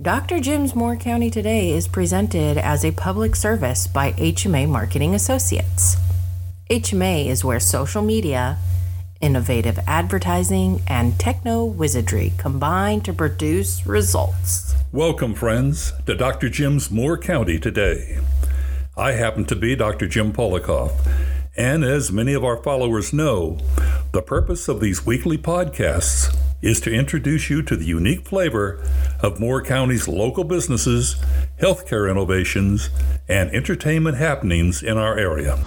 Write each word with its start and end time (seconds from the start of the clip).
Dr. 0.00 0.40
Jim's 0.40 0.74
Moore 0.74 0.96
County 0.96 1.28
Today 1.28 1.70
is 1.70 1.86
presented 1.86 2.56
as 2.56 2.82
a 2.82 2.92
public 2.92 3.36
service 3.36 3.86
by 3.86 4.12
HMA 4.12 4.66
Marketing 4.66 5.14
Associates. 5.14 5.98
HMA 6.70 7.26
is 7.26 7.44
where 7.44 7.60
social 7.60 8.00
media, 8.00 8.56
innovative 9.20 9.78
advertising, 9.86 10.80
and 10.86 11.20
techno 11.20 11.66
wizardry 11.66 12.32
combine 12.38 13.02
to 13.02 13.12
produce 13.12 13.86
results. 13.86 14.74
Welcome, 14.92 15.34
friends, 15.34 15.92
to 16.06 16.14
Dr. 16.14 16.48
Jim's 16.48 16.90
Moore 16.90 17.18
County 17.18 17.58
Today. 17.58 18.18
I 18.96 19.12
happen 19.12 19.44
to 19.44 19.54
be 19.54 19.76
Dr. 19.76 20.08
Jim 20.08 20.32
Polikoff, 20.32 20.92
and 21.54 21.84
as 21.84 22.10
many 22.10 22.32
of 22.32 22.44
our 22.44 22.56
followers 22.62 23.12
know, 23.12 23.58
the 24.12 24.22
purpose 24.22 24.68
of 24.68 24.80
these 24.80 25.04
weekly 25.04 25.36
podcasts 25.36 26.34
is 26.62 26.80
to 26.80 26.94
introduce 26.94 27.50
you 27.50 27.60
to 27.62 27.76
the 27.76 27.84
unique 27.84 28.26
flavor 28.26 28.82
of 29.20 29.40
Moore 29.40 29.60
County's 29.60 30.08
local 30.08 30.44
businesses, 30.44 31.16
healthcare 31.60 32.10
innovations, 32.10 32.88
and 33.28 33.50
entertainment 33.50 34.16
happenings 34.16 34.82
in 34.82 34.96
our 34.96 35.18
area. 35.18 35.58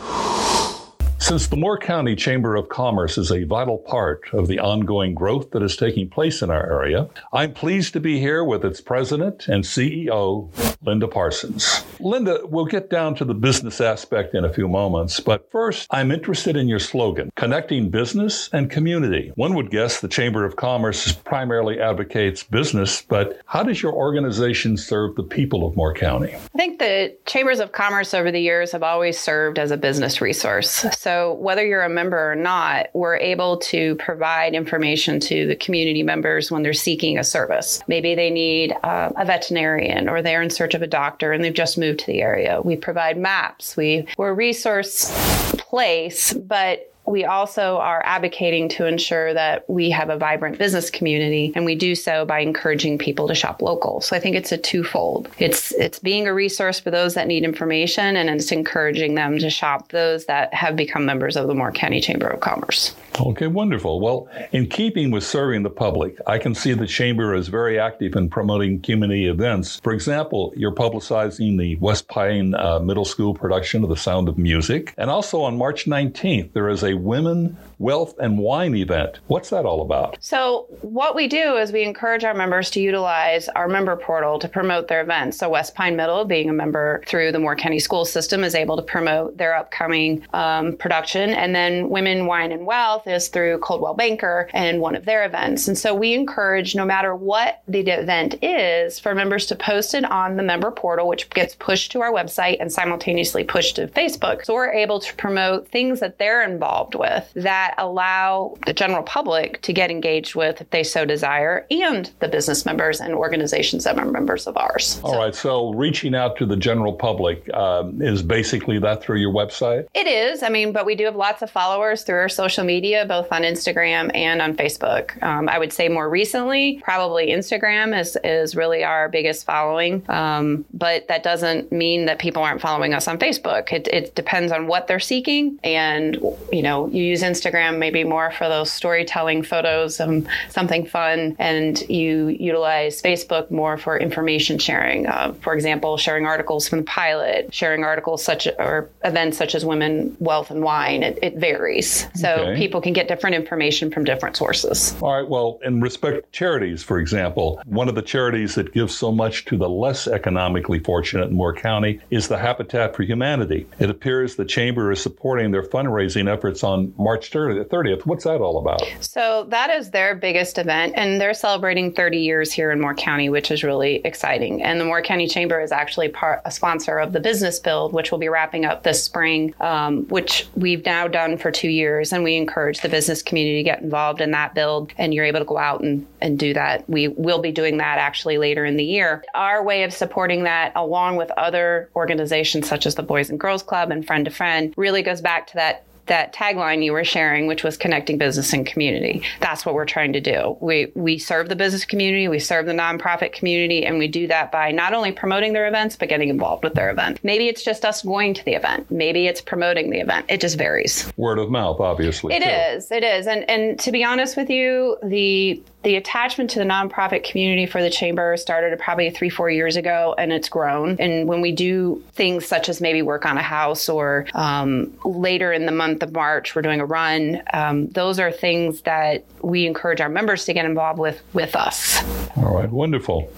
Since 1.26 1.48
the 1.48 1.58
Moore 1.58 1.80
County 1.80 2.16
Chamber 2.16 2.56
of 2.56 2.70
Commerce 2.70 3.18
is 3.18 3.32
a 3.32 3.46
vital 3.46 3.80
part 3.80 4.26
of 4.32 4.48
the 4.48 4.60
ongoing 4.60 5.16
growth 5.16 5.50
that 5.52 5.64
is 5.64 5.76
taking 5.76 6.08
place 6.08 6.44
in 6.44 6.52
our 6.52 6.72
area, 6.72 7.10
I'm 7.34 7.52
pleased 7.52 7.94
to 7.94 8.00
be 8.00 8.20
here 8.20 8.44
with 8.44 8.64
its 8.64 8.80
president 8.80 9.48
and 9.48 9.64
CEO, 9.64 10.52
Linda 10.86 11.08
Parsons. 11.08 11.84
Linda, 12.00 12.42
we'll 12.44 12.68
get 12.68 12.92
down 12.92 13.16
to 13.16 13.26
the 13.26 13.34
business 13.34 13.82
aspect 13.82 14.36
in 14.36 14.46
a 14.46 14.54
few 14.54 14.68
moments, 14.68 15.20
but 15.20 15.50
first, 15.52 15.88
I'm 15.90 16.12
interested 16.12 16.56
in 16.56 16.68
your 16.68 16.78
slogan, 16.78 17.32
connecting 17.36 17.90
business 17.90 18.48
and 18.54 18.70
community. 18.70 19.32
One 19.34 19.56
would 19.56 19.72
guess 19.72 20.02
the 20.02 20.08
Chamber 20.08 20.46
of 20.46 20.58
Commerce 20.58 21.12
primarily 21.12 21.80
advocates 21.80 22.44
business, 22.44 23.02
but 23.02 23.42
how 23.48 23.64
does 23.64 23.82
your 23.82 23.94
organization 23.94 24.78
serve 24.78 25.16
the 25.16 25.24
people 25.24 25.66
of 25.66 25.76
Moore 25.76 25.96
County? 25.96 26.36
I 26.36 26.58
think 26.58 26.78
the 26.78 27.18
Chambers 27.26 27.60
of 27.60 27.72
Commerce 27.72 28.14
over 28.14 28.32
the 28.32 28.42
years 28.42 28.74
have 28.74 28.84
always 28.84 29.18
served 29.18 29.58
as 29.58 29.72
a 29.72 29.78
business 29.78 30.22
resource. 30.22 30.86
So 31.00 31.15
whether 31.40 31.66
you're 31.66 31.84
a 31.84 31.90
member 31.90 32.32
or 32.32 32.36
not, 32.36 32.88
we're 32.94 33.18
able 33.18 33.58
to 33.58 33.96
provide 33.96 34.54
information 34.54 35.20
to 35.22 35.48
the 35.48 35.56
community 35.56 36.04
members 36.04 36.52
when 36.52 36.64
they're 36.64 36.74
seeking 36.74 37.18
a 37.18 37.24
service. 37.24 37.82
Maybe 37.88 38.16
they 38.16 38.30
need 38.30 38.76
uh, 38.84 39.12
a 39.16 39.26
veterinarian 39.26 40.10
or 40.10 40.22
they're 40.22 40.42
in 40.42 40.50
search 40.50 40.74
of 40.74 40.82
a 40.82 40.88
doctor 40.88 41.32
and 41.32 41.44
they've 41.44 41.54
just 41.54 41.78
moved 41.78 42.00
to 42.00 42.08
the 42.08 42.22
area. 42.22 42.62
We 42.62 42.76
provide 42.76 43.18
maps. 43.18 43.76
We, 43.78 44.08
we're 44.18 44.30
a 44.30 44.34
resource 44.34 45.12
place, 45.58 46.34
but 46.34 46.92
we 47.08 47.26
also 47.26 47.78
are 47.78 48.02
advocating 48.06 48.70
to 48.70 48.86
ensure 48.86 49.34
that 49.34 49.70
we 49.70 49.90
have 49.90 50.10
a 50.10 50.18
vibrant 50.18 50.58
business 50.58 50.90
community 50.90 51.52
and 51.56 51.66
we 51.66 51.76
do 51.76 51.96
so 51.96 52.26
by 52.26 52.40
encouraging 52.40 52.98
people 52.98 53.28
to 53.28 53.36
shop 53.36 53.62
local. 53.62 54.02
So 54.02 54.16
I 54.16 54.20
think 54.20 54.36
it's 54.36 54.52
a 54.52 54.58
twofold. 54.58 55.30
It's 55.38 55.72
it's 55.74 56.00
being 56.00 56.28
a 56.28 56.34
resource 56.34 56.80
for 56.80 56.92
those 56.92 57.14
that 57.14 57.28
need 57.28 57.44
information 57.44 58.16
and 58.16 58.30
it's 58.30 58.52
encouraging 58.52 59.16
them 59.16 59.38
to 59.40 59.50
shop 59.50 59.90
those 59.90 60.26
that 60.26 60.54
have 60.54 60.76
become 60.76 61.06
members 61.06 61.36
of 61.36 61.48
the 61.48 61.54
Moore 61.54 61.72
County 61.72 62.02
Chamber 62.02 62.28
of 62.28 62.40
Commerce. 62.40 62.96
Okay, 63.20 63.48
wonderful. 63.48 64.02
Well, 64.02 64.28
in 64.52 64.68
keeping 64.68 65.10
with 65.10 65.24
serving 65.24 65.64
the 65.64 65.70
public, 65.70 66.18
I 66.28 66.38
can 66.38 66.54
see 66.54 66.74
the 66.74 66.88
Chamber 66.88 67.34
is 67.34 67.48
very 67.48 67.80
active 67.80 68.16
in 68.16 68.30
promoting 68.30 68.82
community 68.82 69.28
events. 69.28 69.80
For 69.80 69.94
example, 69.94 70.54
you're 70.56 70.74
publicizing 70.74 71.58
the 71.58 71.78
West 71.78 72.08
Pine 72.10 72.56
uh, 72.56 72.80
Middle 72.80 73.06
School 73.06 73.34
production 73.34 73.84
of 73.84 73.90
The 73.90 73.96
Sound 73.96 74.28
of 74.28 74.38
Music. 74.38 74.94
And 74.98 75.10
also 75.10 75.42
on 75.42 75.58
March 75.58 75.86
19th, 75.86 76.52
there 76.54 76.68
is 76.68 76.84
a 76.84 76.95
Women, 76.96 77.58
Wealth, 77.78 78.16
and 78.20 78.38
Wine 78.38 78.76
event. 78.76 79.20
What's 79.28 79.50
that 79.50 79.66
all 79.66 79.82
about? 79.82 80.18
So, 80.22 80.68
what 80.82 81.16
we 81.16 81.28
do 81.28 81.58
is 81.58 81.72
we 81.72 81.84
encourage 81.84 82.24
our 82.24 82.34
members 82.34 82.70
to 82.72 82.80
utilize 82.80 83.50
our 83.50 83.68
member 83.68 83.96
portal 83.96 84.40
to 84.40 84.48
promote 84.48 84.88
their 84.88 85.02
events. 85.02 85.38
So, 85.38 85.50
West 85.50 85.76
Pine 85.76 85.96
Middle, 85.96 86.26
being 86.26 86.50
a 86.50 86.54
member 86.54 87.04
through 87.06 87.32
the 87.32 87.40
Moore 87.40 87.56
County 87.56 87.80
School 87.80 88.06
System, 88.06 88.44
is 88.44 88.56
able 88.56 88.78
to 88.78 88.82
promote 88.82 89.38
their 89.38 89.56
upcoming 89.56 90.26
um, 90.34 90.78
production. 90.78 91.32
And 91.32 91.54
then 91.54 91.90
Women, 91.90 92.28
Wine, 92.28 92.52
and 92.52 92.66
Wealth 92.66 93.08
is 93.08 93.28
through 93.28 93.60
Coldwell 93.60 93.94
Banker 93.94 94.50
and 94.54 94.80
one 94.80 94.96
of 94.96 95.06
their 95.06 95.26
events. 95.26 95.68
And 95.68 95.78
so, 95.78 95.94
we 95.94 96.14
encourage, 96.14 96.76
no 96.76 96.86
matter 96.86 97.14
what 97.14 97.62
the 97.68 97.82
event 97.82 98.36
is, 98.42 99.00
for 99.00 99.14
members 99.14 99.46
to 99.48 99.56
post 99.56 99.94
it 99.94 100.06
on 100.06 100.38
the 100.38 100.44
member 100.44 100.72
portal, 100.72 101.08
which 101.08 101.30
gets 101.32 101.56
pushed 101.56 101.92
to 101.92 102.02
our 102.02 102.12
website 102.12 102.58
and 102.62 102.72
simultaneously 102.72 103.44
pushed 103.44 103.76
to 103.76 103.88
Facebook. 103.88 104.46
So, 104.46 104.54
we're 104.54 104.72
able 104.72 105.00
to 105.02 105.16
promote 105.16 105.68
things 105.68 106.00
that 106.00 106.20
they're 106.20 106.44
involved 106.44 106.85
involved 106.86 106.96
with 106.96 107.44
that 107.44 107.76
allow 107.78 108.56
the 108.66 108.74
general 108.74 109.04
public 109.04 109.62
to 109.62 109.74
get 109.74 109.92
engaged 109.92 110.36
with 110.36 110.62
if 110.62 110.70
they 110.70 110.84
so 110.84 111.06
desire 111.06 111.66
and 111.72 112.12
the 112.20 112.28
business 112.28 112.66
members 112.66 113.00
and 113.00 113.14
organizations 113.14 113.84
that 113.84 113.98
are 113.98 114.06
members 114.06 114.48
of 114.48 114.58
ours. 114.58 115.00
All 115.04 115.14
so, 115.14 115.18
right. 115.18 115.36
So 115.36 115.74
reaching 115.74 116.16
out 116.16 116.38
to 116.38 116.46
the 116.46 116.56
general 116.56 116.94
public 116.94 117.52
um, 117.54 118.02
is 118.02 118.22
basically 118.22 118.80
that 118.80 119.02
through 119.02 119.20
your 119.20 119.34
website? 119.34 119.88
It 119.94 120.08
is. 120.08 120.44
I 120.44 120.50
mean, 120.50 120.72
but 120.72 120.86
we 120.86 120.96
do 120.96 121.06
have 121.06 121.16
lots 121.16 121.42
of 121.42 121.50
followers 121.50 122.04
through 122.04 122.20
our 122.20 122.30
social 122.30 122.64
media, 122.64 123.06
both 123.06 123.32
on 123.32 123.44
Instagram 123.44 124.16
and 124.16 124.42
on 124.42 124.56
Facebook. 124.56 125.22
Um, 125.24 125.50
I 125.50 125.60
would 125.60 125.74
say 125.74 125.90
more 125.90 126.10
recently, 126.10 126.82
probably 126.84 127.28
Instagram 127.28 127.98
is, 128.00 128.18
is 128.24 128.56
really 128.56 128.84
our 128.84 129.10
biggest 129.10 129.46
following. 129.46 130.04
Um, 130.10 130.66
but 130.74 131.08
that 131.08 131.24
doesn't 131.24 131.72
mean 131.72 132.06
that 132.06 132.20
people 132.20 132.44
aren't 132.44 132.62
following 132.62 132.94
us 132.94 133.08
on 133.08 133.18
Facebook. 133.18 133.72
It, 133.72 133.88
it 133.88 134.16
depends 134.16 134.52
on 134.52 134.68
what 134.68 134.88
they're 134.88 135.00
seeking 135.00 135.60
and, 135.64 136.18
you 136.52 136.62
know, 136.62 136.75
know, 136.76 136.88
you 136.88 137.04
use 137.04 137.22
Instagram 137.22 137.78
maybe 137.78 138.04
more 138.04 138.32
for 138.32 138.48
those 138.48 138.72
storytelling 138.72 139.44
photos, 139.44 140.00
um, 140.00 140.28
something 140.50 140.86
fun, 140.86 141.36
and 141.40 141.82
you 141.90 142.28
utilize 142.28 143.02
Facebook 143.02 143.50
more 143.52 143.78
for 143.78 143.98
information 143.98 144.58
sharing. 144.58 145.08
Uh, 145.08 145.34
for 145.42 145.54
example, 145.54 145.98
sharing 145.98 146.26
articles 146.26 146.68
from 146.68 146.80
the 146.80 146.86
pilot, 146.86 147.54
sharing 147.54 147.84
articles 147.84 148.24
such 148.24 148.48
or 148.60 148.90
events 149.04 149.38
such 149.38 149.56
as 149.56 149.66
women, 149.66 150.16
wealth, 150.20 150.52
and 150.52 150.64
wine. 150.64 151.04
It, 151.04 151.20
it 151.22 151.36
varies, 151.36 152.08
so 152.16 152.36
okay. 152.36 152.56
people 152.58 152.82
can 152.82 152.94
get 152.94 153.08
different 153.08 153.36
information 153.36 153.92
from 153.92 154.04
different 154.04 154.36
sources. 154.36 154.96
All 155.02 155.14
right. 155.14 155.28
Well, 155.28 155.60
in 155.64 155.82
respect 155.82 156.24
to 156.24 156.32
charities, 156.32 156.84
for 156.84 157.00
example, 157.00 157.62
one 157.66 157.90
of 157.90 157.96
the 157.96 158.02
charities 158.02 158.56
that 158.56 158.74
gives 158.74 158.96
so 158.96 159.12
much 159.12 159.46
to 159.46 159.58
the 159.58 159.70
less 159.70 160.08
economically 160.08 160.80
fortunate 160.80 161.30
in 161.30 161.36
Moore 161.36 161.54
County 161.54 162.00
is 162.10 162.28
the 162.28 162.38
Habitat 162.38 162.96
for 162.96 163.04
Humanity. 163.04 163.68
It 163.80 163.90
appears 163.90 164.36
the 164.36 164.46
chamber 164.46 164.92
is 164.92 165.02
supporting 165.02 165.52
their 165.52 165.64
fundraising 165.64 166.32
efforts 166.32 166.64
on 166.66 166.94
March 166.98 167.32
30th. 167.32 168.06
What's 168.06 168.26
that 168.26 168.42
all 168.42 168.58
about? 168.58 168.82
So, 169.00 169.46
that 169.50 169.70
is 169.70 169.92
their 169.92 170.16
biggest 170.16 170.58
event, 170.58 170.94
and 170.96 171.22
they're 171.22 171.34
celebrating 171.34 171.94
30 171.94 172.18
years 172.18 172.52
here 172.52 172.72
in 172.72 172.82
Moore 172.82 172.96
County, 172.96 173.30
which 173.30 173.52
is 173.52 173.64
really 173.64 173.98
exciting. 174.04 174.62
And 174.64 174.80
the 174.80 174.86
Moore 174.86 175.02
County 175.02 175.28
Chamber 175.28 175.62
is 175.62 175.72
actually 175.72 176.10
part, 176.10 176.42
a 176.46 176.52
sponsor 176.52 176.98
of 176.98 177.14
the 177.14 177.20
Business 177.20 177.60
Build, 177.60 177.94
which 177.94 178.12
will 178.12 178.18
be 178.18 178.30
wrapping 178.30 178.66
up 178.66 178.84
this 178.84 179.04
spring, 179.04 179.54
um, 179.62 180.06
which 180.08 180.48
we've 180.56 180.84
now 180.86 181.08
done 181.08 181.38
for 181.38 181.52
two 181.52 181.70
years. 181.70 182.12
And 182.12 182.24
we 182.24 182.36
encourage 182.36 182.82
the 182.82 182.90
business 182.90 183.22
community 183.22 183.58
to 183.58 183.64
get 183.64 183.82
involved 183.82 184.22
in 184.22 184.32
that 184.32 184.54
build, 184.56 184.92
and 184.98 185.14
you're 185.14 185.26
able 185.26 185.40
to 185.40 185.46
go 185.46 185.58
out 185.58 185.82
and, 185.82 186.06
and 186.22 186.40
do 186.40 186.54
that. 186.54 186.90
We 186.90 187.08
will 187.08 187.40
be 187.40 187.52
doing 187.52 187.78
that 187.78 188.00
actually 188.00 188.38
later 188.38 188.66
in 188.66 188.78
the 188.78 188.84
year. 188.84 189.24
Our 189.34 189.64
way 189.64 189.84
of 189.84 189.94
supporting 189.94 190.44
that, 190.44 190.72
along 190.76 191.18
with 191.18 191.32
other 191.32 191.90
organizations 191.96 192.68
such 192.68 192.86
as 192.86 192.96
the 192.96 193.04
Boys 193.04 193.30
and 193.30 193.40
Girls 193.40 193.64
Club 193.64 193.92
and 193.92 194.06
Friend 194.06 194.26
to 194.26 194.32
Friend, 194.32 194.74
really 194.78 195.04
goes 195.04 195.22
back 195.22 195.48
to 195.48 195.54
that 195.56 195.86
that 196.08 196.34
tagline 196.34 196.84
you 196.84 196.94
were 196.94 197.04
sharing, 197.04 197.48
which 197.48 197.64
was 197.64 197.78
connecting 197.78 198.18
business 198.18 198.54
and 198.54 198.66
community. 198.66 199.24
That's 199.40 199.66
what 199.66 199.76
we're 199.76 199.86
trying 199.86 200.14
to 200.14 200.22
do. 200.22 200.58
We 200.60 200.92
we 200.96 201.18
serve 201.18 201.50
the 201.50 201.56
business 201.56 201.86
community, 201.86 202.28
we 202.28 202.40
serve 202.40 202.66
the 202.66 202.74
nonprofit 202.74 203.34
community, 203.34 203.86
and 203.86 203.98
we 203.98 204.08
do 204.08 204.28
that 204.28 204.52
by 204.52 204.72
not 204.72 204.94
only 204.94 205.12
promoting 205.12 205.54
their 205.54 205.68
events 205.68 205.96
but 205.96 206.10
getting 206.10 206.30
involved 206.30 206.64
with 206.64 206.74
their 206.74 206.90
event. 206.90 207.20
Maybe 207.24 207.48
it's 207.48 207.64
just 207.64 207.86
us 207.86 208.04
going 208.04 208.34
to 208.36 208.46
the 208.46 208.54
event. 208.54 208.90
Maybe 208.92 209.28
it's 209.28 209.42
promoting 209.42 209.90
the 209.90 210.00
event. 210.00 210.26
It 210.30 210.42
just 210.42 210.58
varies. 210.58 211.12
Word 211.18 211.40
of 211.40 211.50
mouth, 211.50 211.80
obviously. 211.80 212.34
It 212.34 212.44
too. 212.44 212.50
is. 212.50 212.92
It 212.92 213.04
is. 213.04 213.28
And 213.28 213.50
and 213.50 213.80
to 213.80 213.92
be 213.92 214.04
honest 214.04 214.38
with 214.38 214.50
you, 214.50 214.98
the 215.04 215.62
the 215.86 215.96
attachment 215.96 216.50
to 216.50 216.58
the 216.58 216.66
nonprofit 216.66 217.24
community 217.24 217.68
for 217.68 217.80
the 217.82 217.92
chamber 217.92 218.36
started 218.38 218.78
probably 218.80 219.12
three, 219.12 219.30
four 219.30 219.52
years 219.52 219.76
ago, 219.76 220.16
and 220.18 220.34
it's 220.34 220.50
grown. 220.50 220.96
And 221.00 221.28
when 221.28 221.42
we 221.42 221.52
do 221.52 222.04
things 222.14 222.46
such 222.48 222.70
as 222.70 222.82
maybe 222.82 223.04
work 223.04 223.24
on 223.24 223.38
a 223.38 223.44
house 223.44 223.88
or 223.88 224.26
um, 224.34 224.92
later 225.06 225.54
in 225.54 225.68
the 225.68 225.72
month 225.72 225.95
of 226.04 226.14
March, 226.14 226.56
we're 226.56 226.62
doing 226.62 226.80
a 226.80 226.86
run, 226.86 227.42
um, 227.54 227.88
those 227.90 228.20
are 228.20 228.32
things 228.32 228.82
that 228.82 229.26
we 229.42 229.66
encourage 229.66 230.02
our 230.02 230.10
members 230.10 230.46
to 230.46 230.54
get 230.54 230.66
involved 230.66 231.00
with 231.00 231.22
with 231.34 231.56
us. 231.56 232.04
All 232.38 232.56
right, 232.58 232.70
wonderful. 232.70 233.32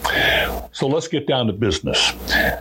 So 0.72 0.88
let's 0.88 1.08
get 1.08 1.28
down 1.28 1.48
to 1.48 1.54
business. 1.54 2.14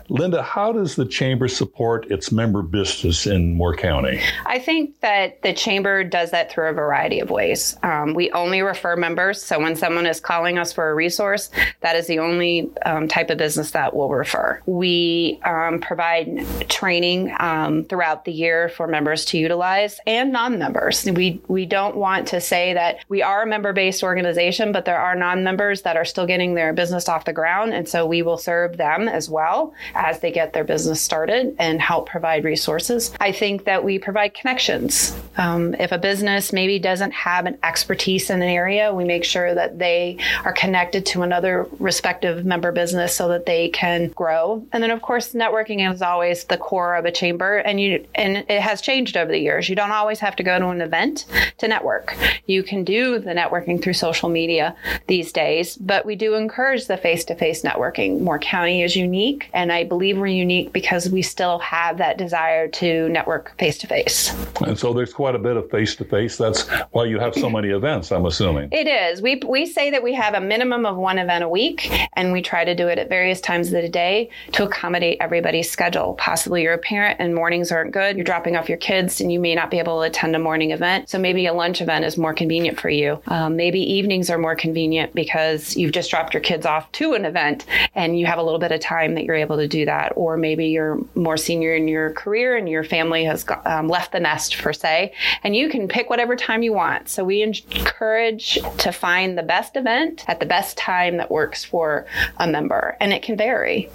Linda, 0.09 0.43
how 0.43 0.73
does 0.73 0.97
the 0.97 1.05
Chamber 1.05 1.49
support 1.49 2.11
its 2.11 2.33
member 2.33 2.63
business 2.63 3.27
in 3.27 3.55
Moore 3.55 3.77
County? 3.77 4.21
I 4.45 4.59
think 4.59 5.01
that 5.01 5.43
the 5.43 5.53
Chamber 5.53 6.03
does 6.05 6.31
that 6.31 6.51
through 6.51 6.69
a 6.69 6.73
variety 6.73 7.21
of 7.21 7.31
ways. 7.31 7.77
Um, 7.83 8.15
we 8.15 8.31
only 8.33 8.63
refer 8.63 8.97
members. 8.97 9.43
So 9.43 9.61
when 9.61 9.77
someone 9.77 10.07
is 10.07 10.21
calling 10.21 10.59
us 10.59 10.73
for 10.73 10.91
a 10.91 10.95
resource, 10.95 11.51
that 11.81 11.95
is 11.97 12.07
the 12.07 12.19
only 12.19 12.71
um, 12.85 13.07
type 13.07 13.31
of 13.31 13.39
business 13.39 13.73
that 13.73 13.95
we'll 13.95 14.09
refer. 14.09 14.61
We 14.67 15.41
um, 15.45 15.81
provide 15.81 16.47
training 16.69 17.35
um, 17.39 17.85
throughout 17.85 18.25
the 18.25 18.33
year 18.33 18.69
for 18.71 18.87
members 18.87 19.25
to 19.27 19.39
utilize 19.39 19.86
and 20.07 20.33
non-members. 20.33 21.05
We 21.05 21.41
we 21.49 21.67
don't 21.67 21.97
want 21.97 22.29
to 22.29 22.41
say 22.41 22.75
that 22.75 23.05
we 23.09 23.23
are 23.23 23.43
a 23.43 23.47
member-based 23.47 24.03
organization, 24.03 24.73
but 24.73 24.85
there 24.85 25.01
are 25.01 25.15
non-members 25.15 25.83
that 25.83 25.97
are 25.97 26.05
still 26.05 26.27
getting 26.27 26.55
their 26.55 26.73
business 26.73 27.09
off 27.09 27.25
the 27.25 27.33
ground, 27.33 27.73
and 27.73 27.89
so 27.89 28.07
we 28.07 28.23
will 28.23 28.39
serve 28.39 28.77
them 28.77 29.09
as 29.09 29.29
well 29.29 29.75
as 29.95 30.21
they 30.21 30.33
get 30.33 30.53
their 30.53 30.65
business 30.65 31.01
started 31.01 31.55
and 31.59 31.81
help 31.81 32.09
provide 32.09 32.45
resources. 32.45 33.13
I 33.21 33.33
think 33.33 33.65
that 33.65 33.85
we 33.85 33.99
provide 33.99 34.35
connections. 34.35 35.17
Um, 35.37 35.75
if 35.75 35.93
a 35.93 35.99
business 35.99 36.53
maybe 36.53 36.79
doesn't 36.79 37.13
have 37.13 37.47
an 37.47 37.59
expertise 37.63 38.31
in 38.31 38.43
an 38.43 38.49
area, 38.49 38.93
we 38.95 39.05
make 39.05 39.25
sure 39.25 39.55
that 39.55 39.79
they 39.79 40.19
are 40.45 40.53
connected 40.53 41.07
to 41.07 41.23
another 41.23 41.67
respective 41.79 42.45
member 42.45 42.73
business 42.73 43.15
so 43.15 43.29
that 43.29 43.47
they 43.47 43.69
can 43.69 44.09
grow. 44.09 44.67
And 44.73 44.83
then, 44.83 44.91
of 44.91 45.03
course, 45.03 45.33
networking 45.33 45.93
is 45.93 46.03
always 46.03 46.45
the 46.45 46.57
core 46.57 46.97
of 46.97 47.05
a 47.05 47.13
chamber, 47.13 47.59
and 47.59 47.81
you 47.81 48.05
and 48.15 48.39
it 48.49 48.61
has 48.61 48.81
changed 48.81 49.17
over 49.17 49.31
the 49.31 49.39
years. 49.39 49.69
You 49.69 49.76
don't 49.77 49.93
always 49.93 50.19
have 50.19 50.35
to 50.37 50.43
go 50.43 50.59
to 50.59 50.67
an 50.69 50.81
event 50.81 51.27
to 51.59 51.69
network. 51.69 52.17
You 52.47 52.65
can 52.65 52.83
do 52.83 53.21
the 53.21 53.31
networking 53.33 53.81
through 53.81 53.93
social 53.93 54.29
media 54.29 54.75
these 55.07 55.31
days, 55.31 55.77
but 55.77 56.05
we 56.05 56.17
do 56.17 56.35
encourage 56.35 56.87
the 56.87 56.97
face-to-face 56.97 57.63
networking. 57.63 58.21
Moore 58.21 58.41
County 58.41 58.83
is 58.83 58.97
unique, 58.97 59.49
and 59.53 59.71
I 59.71 59.85
believe 59.85 60.19
we're 60.19 60.27
unique 60.27 60.73
because 60.73 61.09
we 61.09 61.23
still 61.23 61.59
have 61.61 61.99
that 61.99 62.19
desire 62.19 62.67
to 62.69 63.09
network 63.11 63.57
face-to-face. 63.59 64.35
And 64.63 64.79
so 64.79 64.93
there's 64.93 65.13
quite 65.13 65.35
a 65.35 65.39
bit 65.39 65.57
of 65.57 65.71
face-to-face. 65.71 66.39
That's 66.39 66.69
why 66.91 67.05
you 67.05 67.21
have 67.21 67.35
so 67.35 67.49
many 67.49 67.69
events, 67.69 68.11
I'm 68.11 68.27
assuming. 68.27 68.71
It 68.73 68.89
is. 68.89 69.21
We 69.23 69.43
we 69.47 69.67
say 69.67 69.91
that 69.91 70.03
we 70.03 70.15
have 70.15 70.35
a 70.35 70.41
minimum 70.41 70.87
of 70.87 70.97
one 70.97 71.19
event 71.19 71.45
a 71.45 71.49
week, 71.49 71.91
and 72.15 72.33
we 72.33 72.43
try 72.43 72.65
to 72.65 72.75
do 72.75 72.89
it 72.89 72.99
at 72.99 73.09
various 73.09 73.41
times 73.41 73.69
of 73.69 73.75
the 73.75 73.89
day 73.89 74.31
to 74.53 74.65
accommodate 74.65 75.19
everybody's 75.21 75.71
schedule. 75.71 76.15
Possibly 76.15 76.63
you're 76.63 76.73
a 76.73 76.79
parent 76.79 77.17
and 77.21 77.35
mornings 77.35 77.71
aren't 77.71 77.93
good. 77.93 78.17
You're 78.17 78.25
dropping 78.25 78.57
off 78.57 78.69
your 78.69 78.79
kids, 78.79 79.21
and 79.21 79.31
you 79.31 79.39
may 79.39 79.55
not 79.55 79.66
be 79.71 79.79
able 79.79 80.01
to 80.01 80.07
attend 80.07 80.37
a 80.37 80.39
morning 80.39 80.71
event. 80.71 81.09
So 81.09 81.19
maybe 81.19 81.47
a 81.47 81.53
lunch 81.53 81.81
event 81.81 82.05
is 82.05 82.17
more 82.17 82.35
convenient 82.35 82.79
for 82.79 82.89
you. 82.89 83.21
Um, 83.29 83.57
maybe 83.57 83.81
evenings 83.81 84.31
are 84.31 84.39
more 84.39 84.57
convenient 84.57 85.15
because 85.15 85.77
you've 85.77 85.93
just 85.93 86.11
dropped 86.11 86.35
your 86.35 86.41
kids 86.41 86.67
off 86.67 86.91
to 86.93 87.15
an 87.15 87.25
event 87.25 87.67
and 87.95 88.19
you 88.19 88.27
have 88.27 88.39
a 88.39 88.43
little 88.43 88.59
bit 88.59 88.73
of 88.73 88.81
time 88.81 89.15
that 89.15 89.25
you're 89.25 89.35
able 89.37 89.57
to 89.57 89.69
do 89.69 89.85
that. 89.85 90.13
Or 90.17 90.37
maybe 90.37 90.67
you're 90.67 90.99
more 91.15 91.37
senior 91.37 91.75
in 91.75 91.89
your 91.89 92.13
career 92.13 92.57
and 92.57 92.69
your 92.69 92.85
family 92.85 93.25
has 93.25 93.45
um, 93.65 93.89
left 93.89 94.13
the 94.13 94.21
nest, 94.21 94.57
per 94.59 94.73
se, 94.73 95.13
and 95.43 95.57
you 95.57 95.69
can 95.69 95.89
pick 95.89 96.11
whatever 96.11 96.37
time 96.37 96.63
you 96.63 96.73
want. 96.73 97.09
So 97.09 97.25
we 97.25 97.43
encourage 97.43 98.59
to 98.79 98.93
find 98.93 99.37
the 99.37 99.43
best 99.43 99.77
event 99.77 100.25
at 100.29 100.41
the 100.41 100.47
best 100.47 100.77
time 100.77 101.17
that 101.17 101.31
works 101.31 101.65
for 101.65 102.07
a 102.39 102.47
member, 102.47 102.97
and 103.01 103.13
it 103.13 103.23
can 103.23 103.37
vary. 103.37 103.89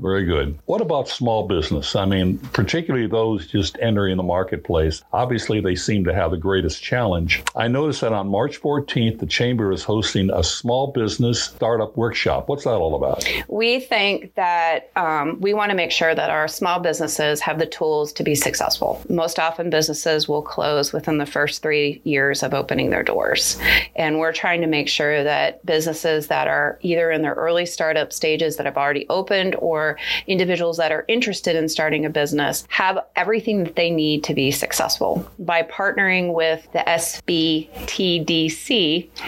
Very 0.00 0.24
good. 0.24 0.58
What 0.66 0.80
about 0.80 1.08
small 1.08 1.46
business? 1.46 1.94
I 1.94 2.04
mean, 2.04 2.38
particularly 2.38 3.06
those 3.06 3.46
just 3.46 3.78
entering 3.80 4.16
the 4.16 4.22
marketplace. 4.22 5.01
Obviously, 5.12 5.60
they 5.60 5.74
seem 5.74 6.04
to 6.04 6.14
have 6.14 6.30
the 6.30 6.36
greatest 6.38 6.82
challenge. 6.82 7.42
I 7.54 7.68
noticed 7.68 8.00
that 8.00 8.12
on 8.12 8.28
March 8.28 8.60
14th, 8.60 9.18
the 9.18 9.26
Chamber 9.26 9.72
is 9.72 9.82
hosting 9.82 10.30
a 10.30 10.42
small 10.42 10.86
business 10.86 11.42
startup 11.42 11.96
workshop. 11.96 12.48
What's 12.48 12.64
that 12.64 12.70
all 12.70 12.94
about? 12.94 13.28
We 13.48 13.80
think 13.80 14.34
that 14.36 14.90
um, 14.96 15.38
we 15.40 15.52
want 15.52 15.70
to 15.70 15.76
make 15.76 15.90
sure 15.90 16.14
that 16.14 16.30
our 16.30 16.48
small 16.48 16.80
businesses 16.80 17.40
have 17.40 17.58
the 17.58 17.66
tools 17.66 18.12
to 18.14 18.22
be 18.22 18.34
successful. 18.34 19.02
Most 19.10 19.38
often, 19.38 19.68
businesses 19.68 20.28
will 20.28 20.42
close 20.42 20.92
within 20.92 21.18
the 21.18 21.26
first 21.26 21.62
three 21.62 22.00
years 22.04 22.42
of 22.42 22.54
opening 22.54 22.90
their 22.90 23.02
doors. 23.02 23.58
And 23.96 24.18
we're 24.18 24.32
trying 24.32 24.62
to 24.62 24.66
make 24.66 24.88
sure 24.88 25.22
that 25.24 25.64
businesses 25.66 26.28
that 26.28 26.48
are 26.48 26.78
either 26.80 27.10
in 27.10 27.20
their 27.20 27.34
early 27.34 27.66
startup 27.66 28.12
stages 28.12 28.56
that 28.56 28.66
have 28.66 28.78
already 28.78 29.06
opened 29.10 29.56
or 29.56 29.98
individuals 30.26 30.78
that 30.78 30.90
are 30.90 31.04
interested 31.06 31.54
in 31.54 31.68
starting 31.68 32.06
a 32.06 32.10
business 32.10 32.66
have 32.70 32.98
everything 33.14 33.64
that 33.64 33.76
they 33.76 33.90
need 33.90 34.24
to 34.24 34.34
be 34.34 34.50
successful. 34.50 34.91
By 35.38 35.62
partnering 35.62 36.34
with 36.34 36.66
the 36.72 36.80
SBTDC, 36.80 37.70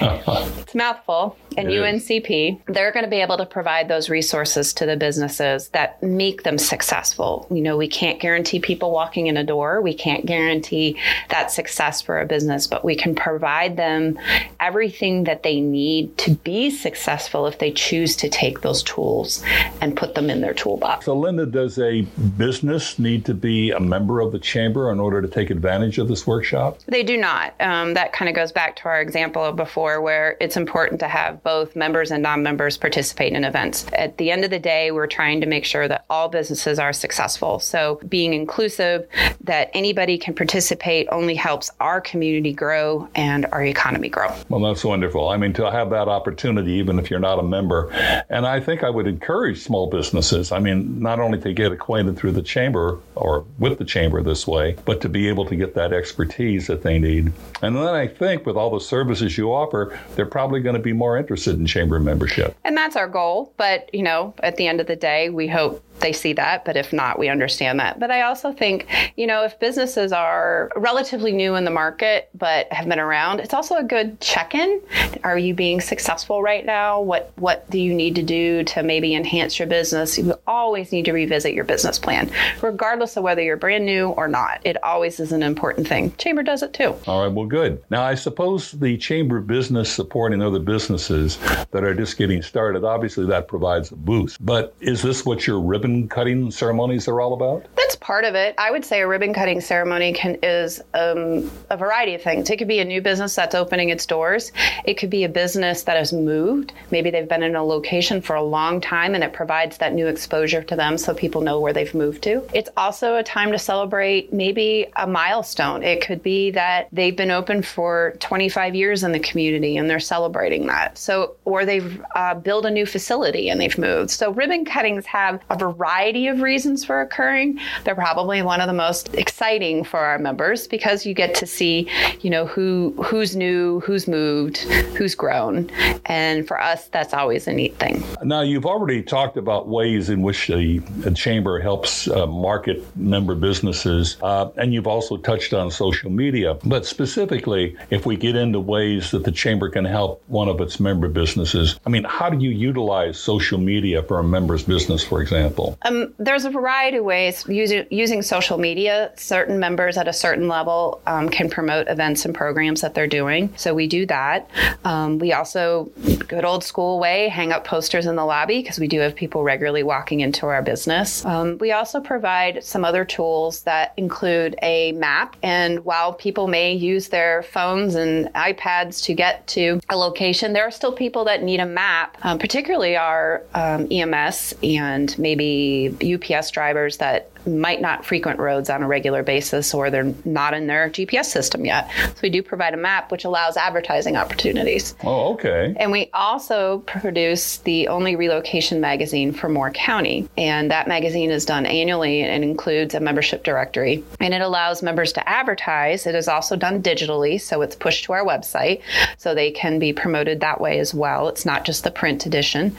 uh-huh. 0.01 0.51
it's 0.59 0.75
a 0.75 0.77
mouthful, 0.77 1.37
and 1.57 1.71
It 1.71 1.75
is. 1.75 2.09
UNCP, 2.09 2.63
they're 2.67 2.93
going 2.93 3.05
to 3.05 3.11
be 3.11 3.21
able 3.21 3.37
to 3.37 3.47
provide 3.47 3.89
those 3.89 4.09
resources 4.09 4.73
to 4.75 4.87
the 4.87 4.97
businesses 4.97 5.69
that 5.69 6.03
make 6.03 6.43
them 6.43 6.59
successful. 6.59 7.47
You 7.51 7.63
know, 7.63 7.77
we 7.77 7.89
can't 7.89 8.21
guarantee 8.21 8.61
people 8.61 8.91
walking 8.91 9.27
in 9.27 9.37
a 9.37 9.45
door, 9.45 9.81
we 9.81 9.95
can't 9.95 10.27
guarantee 10.27 10.99
that 11.31 11.51
success 11.51 12.03
for 12.03 12.21
a 12.21 12.27
business, 12.27 12.67
but 12.67 12.85
we 12.85 12.97
can 12.97 13.15
provide 13.15 13.77
them 13.77 14.19
everything 14.61 15.25
that 15.25 15.43
they 15.43 15.61
need 15.61 16.17
to 16.19 16.33
be 16.33 16.71
successful 16.71 17.47
if 17.47 17.59
they 17.59 17.71
choose 17.71 18.17
to 18.17 18.29
take 18.29 18.61
those 18.61 18.83
tools 18.83 19.43
and 19.81 19.97
put 19.97 20.15
them 20.15 20.31
in 20.31 20.41
their 20.41 20.55
toolbox. 20.55 21.05
So, 21.07 21.15
Linda, 21.15 21.47
does 21.47 21.79
a 21.79 22.03
business 22.37 22.99
need 22.99 23.25
to 23.27 23.35
be 23.35 23.71
a 23.71 23.81
member 23.81 24.21
of 24.21 24.33
the 24.33 24.39
Chamber 24.39 24.91
in 24.91 25.01
order 25.01 25.23
to 25.23 25.29
take 25.29 25.51
advantage 25.51 25.99
of 25.99 26.09
this 26.09 26.27
workshop? 26.27 26.79
They 26.87 27.03
do 27.03 27.17
not. 27.17 27.55
Um, 27.61 27.95
that 27.95 28.13
kind 28.13 28.29
of 28.29 28.35
goes 28.35 28.53
back 28.53 28.77
to 28.77 28.85
our 28.87 29.01
example 29.01 29.45
of 29.45 29.57
before, 29.57 30.01
where 30.01 30.37
it's 30.41 30.57
important 30.57 31.01
to 31.01 31.09
have 31.09 31.43
both 31.45 31.77
members 31.77 32.11
and 32.11 32.23
non 32.23 32.43
members 32.43 32.77
participate 32.77 33.33
in 33.35 33.45
events. 33.45 33.87
At 33.93 34.17
the 34.19 34.31
end 34.31 34.45
of 34.45 34.51
the 34.51 34.59
day, 34.59 34.91
we're 34.91 35.07
trying 35.07 35.41
to 35.43 35.47
make 35.47 35.65
sure 35.65 35.87
that 35.87 36.07
all 36.11 36.29
businesses 36.29 36.79
are 36.79 36.93
successful. 36.93 37.61
So, 37.61 38.01
being 38.09 38.33
inclusive, 38.33 39.07
that 39.43 39.71
anybody 39.75 40.19
can 40.19 40.35
participate, 40.35 41.07
only 41.13 41.35
helps 41.35 41.71
our 41.81 42.01
community 42.01 42.53
grow 42.53 43.09
and 43.15 43.47
our 43.53 43.63
economy 43.63 44.09
grow. 44.09 44.35
Well, 44.49 44.61
that's 44.61 44.85
wonderful. 44.85 45.29
I 45.29 45.37
mean, 45.37 45.53
to 45.55 45.71
have 45.71 45.91
that 45.91 46.09
opportunity, 46.09 46.73
even 46.73 46.99
if 46.99 47.11
you're 47.11 47.21
not 47.21 47.39
a 47.39 47.43
member. 47.43 47.91
And 48.31 48.47
I 48.47 48.59
think 48.61 48.83
I 48.83 48.91
would 48.91 49.07
encourage 49.07 49.63
small 49.63 49.89
businesses, 49.89 50.51
I 50.51 50.59
mean, 50.59 50.99
not 51.01 51.21
only 51.21 51.39
to 51.43 51.53
get 51.53 51.73
acquainted 51.73 52.17
through 52.17 52.33
the 52.33 52.43
chamber 52.43 52.99
or 53.15 53.45
with 53.59 53.79
the 53.79 53.85
chamber 53.85 54.23
this 54.23 54.47
way, 54.47 54.77
but 54.87 55.03
to 55.03 55.09
be 55.09 55.29
able 55.29 55.45
to 55.47 55.57
get 55.57 55.75
that 55.75 55.93
expertise 55.93 56.67
that 56.69 56.83
they 56.83 56.99
need. 56.99 57.33
And 57.61 57.77
then 57.77 57.85
I 57.85 58.09
think 58.09 58.47
with 58.47 58.57
all 58.57 58.71
the 58.71 58.81
services 58.81 59.37
you 59.37 59.53
offer, 59.53 59.99
they're 60.17 60.27
probably 60.27 60.61
going 60.61 60.77
to 60.77 60.83
be 60.83 60.93
more 60.93 61.19
interested 61.19 61.34
in 61.37 61.67
chamber 61.67 62.01
membership. 62.01 62.57
And 62.65 62.77
that's 62.77 62.97
our 62.97 63.09
goal. 63.09 63.53
But, 63.57 63.93
you 63.95 64.03
know, 64.03 64.35
at 64.43 64.57
the 64.57 64.67
end 64.67 64.81
of 64.81 64.87
the 64.87 64.97
day, 64.97 65.31
we 65.31 65.49
hope 65.49 65.83
they 66.05 66.13
see 66.13 66.35
that. 66.35 66.65
But 66.65 66.77
if 66.77 66.93
not, 66.93 67.19
we 67.19 67.29
understand 67.29 67.81
that. 67.81 67.99
But 67.99 68.11
I 68.11 68.23
also 68.23 68.53
think, 68.53 68.87
you 69.17 69.27
know, 69.27 69.43
if 69.43 69.59
businesses 69.59 70.13
are 70.13 70.71
relatively 70.77 71.33
new 71.33 71.55
in 71.55 71.65
the 71.65 71.71
market 71.71 72.29
but 72.35 72.71
have 72.73 72.87
been 72.87 73.01
around, 73.01 73.41
it's 73.41 73.55
also 73.55 73.77
a 73.77 73.83
good 73.83 74.21
check 74.21 74.55
in. 74.55 74.81
Are 75.25 75.39
you 75.39 75.55
being 75.55 75.81
successful 75.81 76.43
right 76.43 76.65
now? 76.65 77.01
What 77.01 77.33
what 77.37 77.69
do 77.71 77.81
you 77.81 77.95
need 77.95 78.15
to 78.17 78.23
do 78.23 78.65
to 78.65 78.83
maybe 78.83 79.15
enhance 79.15 79.59
your 79.59 79.67
business? 79.67 80.19
You 80.19 80.35
always 80.47 80.93
need 80.93 81.07
to 81.07 81.13
revisit 81.13 81.55
your 81.55 81.65
business 81.65 81.99
plan, 81.99 82.31
regardless 82.61 83.17
of 83.17 83.23
whether 83.23 83.41
you're 83.41 83.57
brand 83.57 83.87
new 83.87 84.09
or 84.11 84.29
not. 84.29 84.61
It 84.65 84.83
always 84.85 85.19
is 85.21 85.33
an 85.33 85.43
important 85.43 85.89
thing. 85.89 86.15
Chamber 86.17 86.43
does 86.43 86.63
it 86.63 86.75
too. 86.75 86.95
All 87.07 87.25
right, 87.25 87.33
well, 87.33 87.47
good. 87.47 87.83
Now, 87.89 88.03
I 88.05 88.15
suppose 88.15 88.73
the 88.73 88.99
chamber 88.99 89.41
business 89.41 89.91
supporting 89.91 90.43
other 90.43 90.59
businesses 90.59 91.39
that 91.71 91.83
are 91.83 91.95
just 91.95 92.19
getting 92.19 92.43
started, 92.43 92.85
obviously 92.85 93.25
that 93.27 93.49
provides 93.49 93.91
a 93.91 93.97
boost. 93.97 94.45
But 94.45 94.75
is 94.81 95.01
this 95.01 95.25
what 95.25 95.47
your 95.47 95.61
ribbon 95.61 95.94
cutting 96.09 96.51
ceremonies—they're 96.51 97.21
all 97.21 97.35
about? 97.35 97.67
Part 98.05 98.27
of 98.27 98.35
it. 98.35 98.55
I 98.59 98.71
would 98.71 98.85
say 98.85 99.01
a 99.01 99.09
ribbon 99.09 99.33
cutting 99.33 99.63
ceremony 99.63 100.13
can 100.13 100.37
is 100.43 100.79
um, 100.93 101.51
a 101.71 101.77
variety 101.79 102.15
of 102.15 102.21
things. 102.21 102.51
It 102.51 102.59
could 102.59 102.69
be 102.69 102.81
a 102.81 102.85
new 102.85 103.01
business 103.01 103.35
that's 103.35 103.55
opening 103.55 103.89
its 103.89 104.05
doors. 104.05 104.53
It 104.85 104.99
could 104.99 105.09
be 105.09 105.25
a 105.25 105.29
business 105.31 105.85
that 105.85 105.97
has 105.97 106.13
moved. 106.13 106.75
Maybe 106.91 107.11
they've 107.11 107.27
been 107.27 107.43
in 107.43 107.57
a 107.57 107.65
location 107.65 108.21
for 108.21 108.37
a 108.37 108.43
long 108.43 108.83
time, 108.83 109.15
and 109.15 109.25
it 109.25 109.33
provides 109.33 109.79
that 109.79 109.95
new 109.95 110.07
exposure 110.07 110.63
to 110.63 110.77
them, 110.77 110.99
so 110.99 111.15
people 111.15 111.41
know 111.41 111.59
where 111.59 111.73
they've 111.73 111.95
moved 111.95 112.23
to. 112.25 112.47
It's 112.53 112.69
also 112.77 113.17
a 113.17 113.23
time 113.23 113.53
to 113.53 113.59
celebrate 113.59 114.35
maybe 114.35 114.85
a 114.97 115.07
milestone. 115.07 115.83
It 115.83 116.03
could 116.03 116.23
be 116.23 116.51
that 116.51 116.89
they've 116.93 117.17
been 117.17 117.31
open 117.31 117.63
for 117.63 118.17
25 118.21 118.75
years 118.75 119.03
in 119.03 119.13
the 119.13 119.19
community, 119.19 119.79
and 119.79 119.89
they're 119.89 119.99
celebrating 119.99 120.67
that. 120.67 120.99
So, 120.99 121.37
or 121.47 121.65
they've 121.65 122.05
uh, 122.15 122.35
built 122.35 122.67
a 122.67 122.71
new 122.71 122.85
facility 122.85 123.49
and 123.49 123.59
they've 123.59 123.79
moved. 123.79 124.11
So, 124.11 124.31
ribbon 124.31 124.67
cuttings 124.67 125.07
have 125.07 125.41
a 125.49 125.57
variety 125.57 126.27
of 126.27 126.43
reasons 126.43 126.85
for 126.85 127.01
occurring. 127.01 127.59
They're 127.85 127.94
They're 127.95 128.03
probably 128.05 128.43
one 128.43 128.61
of 128.61 128.67
the 128.67 128.73
most 128.73 129.15
exciting 129.15 129.85
for 129.85 130.01
our 130.01 130.19
members 130.19 130.67
because 130.67 131.07
you 131.07 131.15
get 131.15 131.33
to 131.37 131.47
see, 131.47 131.89
you 132.23 132.31
know, 132.31 132.45
who 132.45 132.93
who's 133.05 133.37
new, 133.37 133.79
who's 133.81 134.09
moved, 134.09 134.59
who's 134.97 135.15
grown, 135.15 135.71
and 136.07 136.47
for 136.47 136.61
us, 136.61 136.89
that's 136.89 137.15
always 137.15 137.47
a 137.47 137.53
neat 137.53 137.77
thing. 137.77 138.03
Now, 138.25 138.41
you've 138.41 138.67
already 138.67 139.01
talked 139.01 139.37
about 139.37 139.69
ways 139.69 140.11
in 140.11 140.23
which 140.23 140.49
the, 140.49 140.79
the 140.99 141.13
chamber 141.13 141.61
helps 141.61 142.09
uh, 142.09 142.27
market 142.27 142.85
member 142.97 143.37
businesses, 143.37 144.17
uh, 144.23 144.51
and 144.57 144.75
you've 144.75 144.89
also 144.89 145.17
touched 145.17 145.55
on 145.55 145.71
social 145.71 146.11
media. 146.11 146.55
But 146.65 146.87
specifically, 146.87 147.77
if 147.91 148.07
we 148.07 148.17
get 148.17 148.35
into 148.35 148.59
ways 148.59 149.13
that 149.13 149.23
the 149.23 149.33
chamber 149.33 149.69
can 149.69 149.85
help 149.85 150.21
one 150.27 150.49
of 150.49 150.61
its 150.61 150.81
member 150.81 151.07
businesses, 151.07 151.79
I 151.87 151.91
mean, 151.91 152.03
how 152.03 152.29
do 152.29 152.45
you 152.45 152.51
utilize 152.51 153.21
social 153.21 153.59
media 153.59 154.03
for 154.03 154.19
a 154.19 154.25
member's 154.25 154.65
business, 154.65 155.05
for 155.05 155.23
example? 155.23 155.79
Um, 155.83 156.13
there's 156.19 156.45
a 156.45 156.51
variety 156.51 156.97
of 156.97 157.05
ways 157.05 157.45
using, 157.47 157.84
using 157.91 158.23
social 158.23 158.59
media. 158.59 159.13
Certain 159.17 159.59
members 159.59 159.97
at 159.97 160.09
a 160.09 160.13
certain 160.13 160.49
level 160.49 161.01
um, 161.07 161.29
can 161.29 161.49
promote 161.51 161.89
events 161.89 162.25
and 162.25 162.35
programs 162.35 162.81
that 162.81 162.95
they're 162.95 163.07
doing. 163.07 163.53
So 163.57 163.75
we 163.75 163.87
do 163.87 164.07
that. 164.07 164.49
Um, 164.85 165.19
we 165.19 165.33
also, 165.33 165.91
good 166.29 166.45
old 166.45 166.65
school 166.65 166.99
way, 166.99 167.29
hang 167.29 167.53
up 167.53 167.65
posters 167.65 168.07
in 168.07 168.17
the 168.17 168.25
lobby 168.25 168.61
because 168.61 168.79
we 168.79 168.89
do 168.89 169.01
have 169.01 169.15
people 169.15 169.43
regularly 169.43 169.83
walking 169.83 170.21
into 170.21 170.47
our 170.47 170.63
business. 170.63 171.25
Um, 171.25 171.59
we 171.59 171.73
also 171.73 172.01
provide 172.01 172.65
some 172.65 172.85
other 172.85 173.05
tools 173.05 173.63
that 173.63 173.95
include 173.97 174.57
a 174.63 174.93
map. 174.93 175.37
And 175.43 175.85
while 175.85 176.13
people 176.13 176.49
may 176.49 176.73
use 176.73 177.09
their 177.09 177.43
phones 177.43 177.95
and 177.95 178.33
iPads 178.35 179.03
to 179.05 179.15
get 179.15 179.47
to 179.49 179.81
a 179.89 179.97
location, 179.97 180.53
there 180.53 180.67
are 180.67 180.71
still 180.71 180.93
people 180.93 181.25
that 181.25 181.43
need 181.43 181.61
a 181.61 181.67
map, 181.67 182.17
um, 182.23 182.39
particularly 182.39 182.97
our 182.97 183.43
um, 183.55 183.87
EMS 183.91 184.55
and 184.63 185.17
maybe 185.19 185.95
UPS 186.03 186.51
drivers 186.51 186.99
that 186.99 187.31
might 187.47 187.81
not 187.81 188.05
frequent 188.05 188.39
roads 188.39 188.71
on 188.71 188.83
a 188.83 188.87
regular 188.87 189.23
basis 189.23 189.75
or 189.75 189.91
they're 189.91 190.15
not 190.25 190.55
in 190.55 190.67
their 190.67 190.91
GPS 190.91 191.27
system 191.27 191.65
yet. 191.65 191.91
So 191.99 192.21
we 192.23 192.31
do 192.31 192.43
provide 192.43 192.75
a 192.75 192.79
map 192.79 193.11
which 193.11 193.25
allows 193.25 193.57
advertising 193.57 194.17
opportunities. 194.17 194.95
Oh, 195.03 195.35
okay. 195.35 195.75
And 195.79 195.93
we 195.93 196.11
also 196.15 196.79
produce 196.87 197.59
the 197.59 197.89
only 197.89 198.17
relocation 198.17 198.81
magazine 198.81 199.33
for 199.33 199.49
Moore 199.49 199.71
County. 199.71 200.29
And 200.37 200.71
that 200.71 200.89
magazine 200.89 201.31
is 201.31 201.45
done 201.45 201.67
annually 201.67 202.23
and 202.23 202.45
includes 202.45 202.95
a 202.95 203.01
membership 203.01 203.45
directory. 203.45 204.05
And 204.21 204.35
it 204.35 204.41
allows 204.41 204.83
members 204.83 205.13
to 205.15 205.29
advertise. 205.29 206.07
It 206.07 206.15
is 206.15 206.29
also 206.29 206.57
done 206.57 206.83
digitally, 206.83 207.41
so 207.41 207.63
it's 207.63 207.77
pushed 207.77 208.05
to 208.05 208.13
our 208.13 208.25
website 208.25 208.83
so 209.19 209.35
they 209.35 209.51
can 209.51 209.79
be 209.79 209.93
promoted 209.93 210.41
that 210.41 210.61
way 210.61 210.79
as 210.79 210.95
well. 210.95 211.29
It's 211.29 211.45
not 211.45 211.65
just 211.65 211.85
the 211.85 211.91
print 211.91 212.27
edition. 212.27 212.77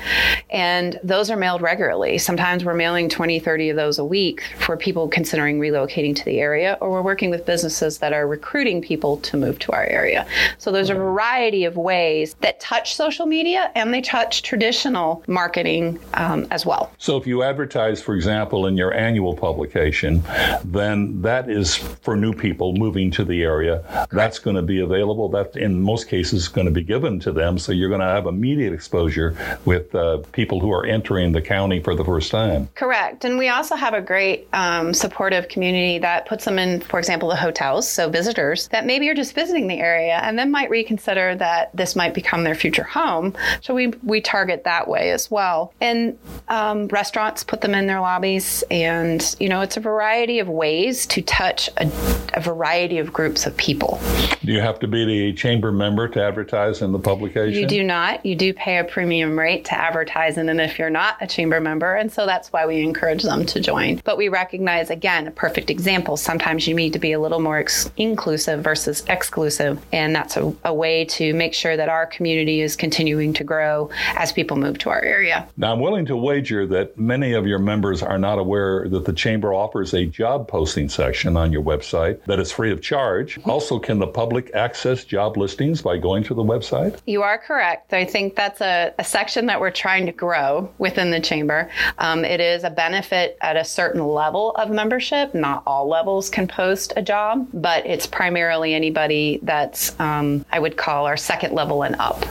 And 0.50 1.00
those 1.03 1.29
are 1.29 1.38
mailed 1.38 1.62
regularly. 1.62 2.17
Sometimes 2.17 2.65
we're 2.65 2.74
mailing 2.74 3.10
20, 3.10 3.39
30 3.39 3.69
of 3.69 3.75
those 3.75 4.00
a 4.00 4.05
week 4.05 4.43
for 4.59 4.77
people 4.77 5.07
considering 5.07 5.59
relocating 5.59 6.15
to 6.15 6.25
the 6.25 6.39
area, 6.39 6.77
or 6.81 6.91
we're 6.91 7.01
working 7.01 7.29
with 7.29 7.45
businesses 7.45 8.00
that 8.00 8.13
are 8.13 8.27
recruiting 8.27 8.81
people 8.81 9.17
to 9.17 9.38
move 9.38 9.59
to 9.59 9.71
our 9.71 9.85
area. 9.85 10.25
So 10.57 10.71
there's 10.71 10.89
a 10.89 10.95
variety 10.95 11.65
of 11.65 11.77
ways 11.77 12.35
that 12.41 12.59
touch 12.59 12.95
social 12.95 13.25
media 13.25 13.71
and 13.75 13.93
they 13.93 14.01
touch 14.01 14.43
traditional 14.43 15.24
marketing 15.27 16.00
um, 16.15 16.47
as 16.51 16.65
well. 16.65 16.91
So 16.97 17.17
if 17.17 17.27
you 17.27 17.43
advertise, 17.43 18.01
for 18.01 18.15
example, 18.15 18.65
in 18.67 18.77
your 18.77 18.93
annual 18.93 19.35
publication, 19.35 20.24
then 20.63 21.21
that 21.21 21.50
is 21.50 21.75
for 21.75 22.15
new 22.15 22.33
people 22.33 22.74
moving 22.74 23.12
to 23.12 23.24
the 23.24 23.43
area. 23.43 24.07
That's 24.12 24.39
going 24.39 24.55
to 24.55 24.62
be 24.62 24.79
available. 24.79 25.29
That 25.29 25.55
in 25.55 25.81
most 25.81 26.07
cases 26.07 26.43
is 26.43 26.47
going 26.47 26.65
to 26.65 26.71
be 26.71 26.83
given 26.83 27.19
to 27.21 27.31
them. 27.31 27.57
So 27.57 27.71
you're 27.71 27.89
going 27.89 28.01
to 28.01 28.07
have 28.07 28.25
immediate 28.25 28.74
exposure 28.74 29.35
with 29.65 29.93
uh, 29.93 30.17
people 30.31 30.59
who 30.59 30.71
are 30.71 30.85
entering 30.85 31.31
the 31.31 31.41
county 31.41 31.81
for 31.81 31.95
the 31.95 32.03
first 32.03 32.31
time. 32.31 32.69
Correct. 32.75 33.25
And 33.25 33.38
we 33.38 33.50
also 33.50 33.75
have 33.75 33.93
a 33.93 34.01
great 34.01 34.44
um, 34.53 34.93
supportive 34.93 35.47
community 35.47 35.99
that 35.99 36.25
puts 36.25 36.45
them 36.45 36.59
in, 36.59 36.81
for 36.81 36.99
example, 36.99 37.29
the 37.29 37.35
hotels. 37.35 37.87
So 37.87 38.09
visitors 38.09 38.67
that 38.69 38.85
maybe 38.85 39.09
are 39.09 39.13
just 39.13 39.33
visiting 39.33 39.67
the 39.67 39.79
area 39.79 40.19
and 40.23 40.37
then 40.37 40.51
might 40.51 40.69
reconsider 40.69 41.35
that 41.35 41.75
this 41.75 41.95
might 41.95 42.13
become 42.13 42.43
their 42.43 42.55
future 42.55 42.83
home. 42.83 43.35
So 43.61 43.73
we 43.73 43.87
we 44.03 44.21
target 44.21 44.63
that 44.63 44.87
way 44.87 45.11
as 45.11 45.29
well. 45.29 45.73
And 45.81 46.17
um, 46.47 46.87
restaurants 46.87 47.43
put 47.43 47.61
them 47.61 47.73
in 47.73 47.87
their 47.87 47.99
lobbies, 47.99 48.63
and 48.71 49.35
you 49.39 49.49
know 49.49 49.61
it's 49.61 49.77
a 49.77 49.81
variety 49.81 50.39
of 50.39 50.47
ways 50.47 51.05
to 51.07 51.21
touch 51.21 51.69
a, 51.77 51.91
a 52.33 52.41
variety 52.41 52.97
of 52.97 53.11
groups 53.11 53.45
of 53.45 53.55
people. 53.57 53.99
Do 54.43 54.51
you 54.51 54.61
have 54.61 54.79
to 54.79 54.87
be 54.87 55.05
the 55.05 55.33
chamber 55.33 55.71
member 55.71 56.07
to 56.09 56.23
advertise 56.23 56.81
in 56.81 56.91
the 56.91 56.99
publication? 56.99 57.59
You 57.59 57.67
do 57.67 57.83
not. 57.83 58.25
You 58.25 58.35
do 58.35 58.53
pay 58.53 58.77
a 58.77 58.83
premium 58.83 59.37
rate 59.37 59.65
to 59.65 59.73
advertise 59.73 60.37
in, 60.37 60.49
and 60.49 60.61
if 60.61 60.77
you're 60.77 60.89
not 60.89 61.17
a 61.21 61.27
chamber 61.27 61.59
member, 61.59 61.95
and 61.95 62.11
so 62.11 62.25
that's 62.25 62.53
why 62.53 62.65
we 62.65 62.81
encourage 62.81 63.23
them 63.23 63.45
to 63.47 63.59
join. 63.59 64.01
But 64.03 64.17
we 64.17 64.29
recognize 64.36 64.89
again 64.89 65.27
a 65.27 65.32
perfect 65.32 65.70
example. 65.70 66.18
Sometimes 66.18 66.68
you 66.68 66.75
need 66.75 66.92
to 66.92 67.00
be 67.00 67.13
a 67.13 67.20
little 67.22 67.39
more 67.39 67.58
ex- 67.58 67.89
inclusive 67.96 68.62
versus 68.62 69.01
exclusive, 69.08 69.74
and 69.94 70.13
that's 70.13 70.36
a, 70.36 70.54
a 70.65 70.74
way 70.74 71.06
to 71.06 71.34
make 71.34 71.54
sure 71.54 71.77
that 71.77 71.88
our 71.88 72.06
community 72.06 72.60
is 72.60 72.75
continuing 72.75 73.34
to 73.34 73.46
grow 73.46 73.89
as 74.18 74.34
people 74.34 74.58
move 74.58 74.77
to 74.80 74.89
our 74.89 75.01
area. 75.01 75.48
Now, 75.56 75.72
I'm 75.72 75.80
willing 75.80 76.06
to 76.08 76.18
wager 76.18 76.68
that 76.68 76.98
many 76.98 77.32
of 77.32 77.48
your 77.48 77.60
members 77.60 78.04
are 78.04 78.18
not 78.18 78.38
aware 78.38 78.89
that 78.89 79.06
the 79.06 79.13
Chamber 79.13 79.54
offers 79.54 79.94
a 79.94 80.06
job 80.06 80.50
posting 80.50 80.89
section 80.89 81.38
on 81.38 81.54
your 81.54 81.63
website 81.63 82.22
that 82.25 82.39
is 82.39 82.51
free 82.51 82.72
of 82.74 82.82
charge. 82.82 83.39
Also, 83.46 83.80
can 83.80 84.00
the 84.00 84.08
public 84.08 84.54
access 84.54 85.06
job 85.06 85.38
listings 85.38 85.82
by 85.82 85.98
going 85.98 86.24
to 86.25 86.34
the 86.34 86.44
website? 86.44 87.00
You 87.06 87.24
are 87.24 87.38
correct. 87.38 87.94
I 87.94 88.04
think 88.04 88.36
that's 88.36 88.60
a, 88.60 88.94
a 89.00 89.06
section 89.06 89.46
that 89.46 89.62
we're 89.62 89.72
trying 89.86 90.06
to 90.08 90.12
grow 90.12 90.70
within 90.77 91.10
the 91.12 91.22
Chamber. 91.22 91.70
Um, 92.00 92.25
it 92.25 92.42
is 92.42 92.65
a 92.65 92.70
benefit 92.70 93.38
at 93.39 93.56
a 93.56 93.63
certain 93.63 94.04
level 94.06 94.25
of 94.34 94.70
membership. 94.70 95.34
Not 95.34 95.63
all 95.67 95.88
levels 95.88 96.29
can 96.29 96.48
post 96.48 96.94
a 96.96 97.01
job, 97.01 97.48
but 97.53 97.86
it's 97.86 98.08
primarily 98.08 98.74
anybody 98.74 99.39
that's, 99.44 99.98
um, 100.00 100.46
I 100.51 100.60
would 100.60 100.77
call 100.77 101.05
our 101.05 101.17
second 101.17 101.53
level 101.53 101.84
and 101.84 101.96
up. 102.00 102.25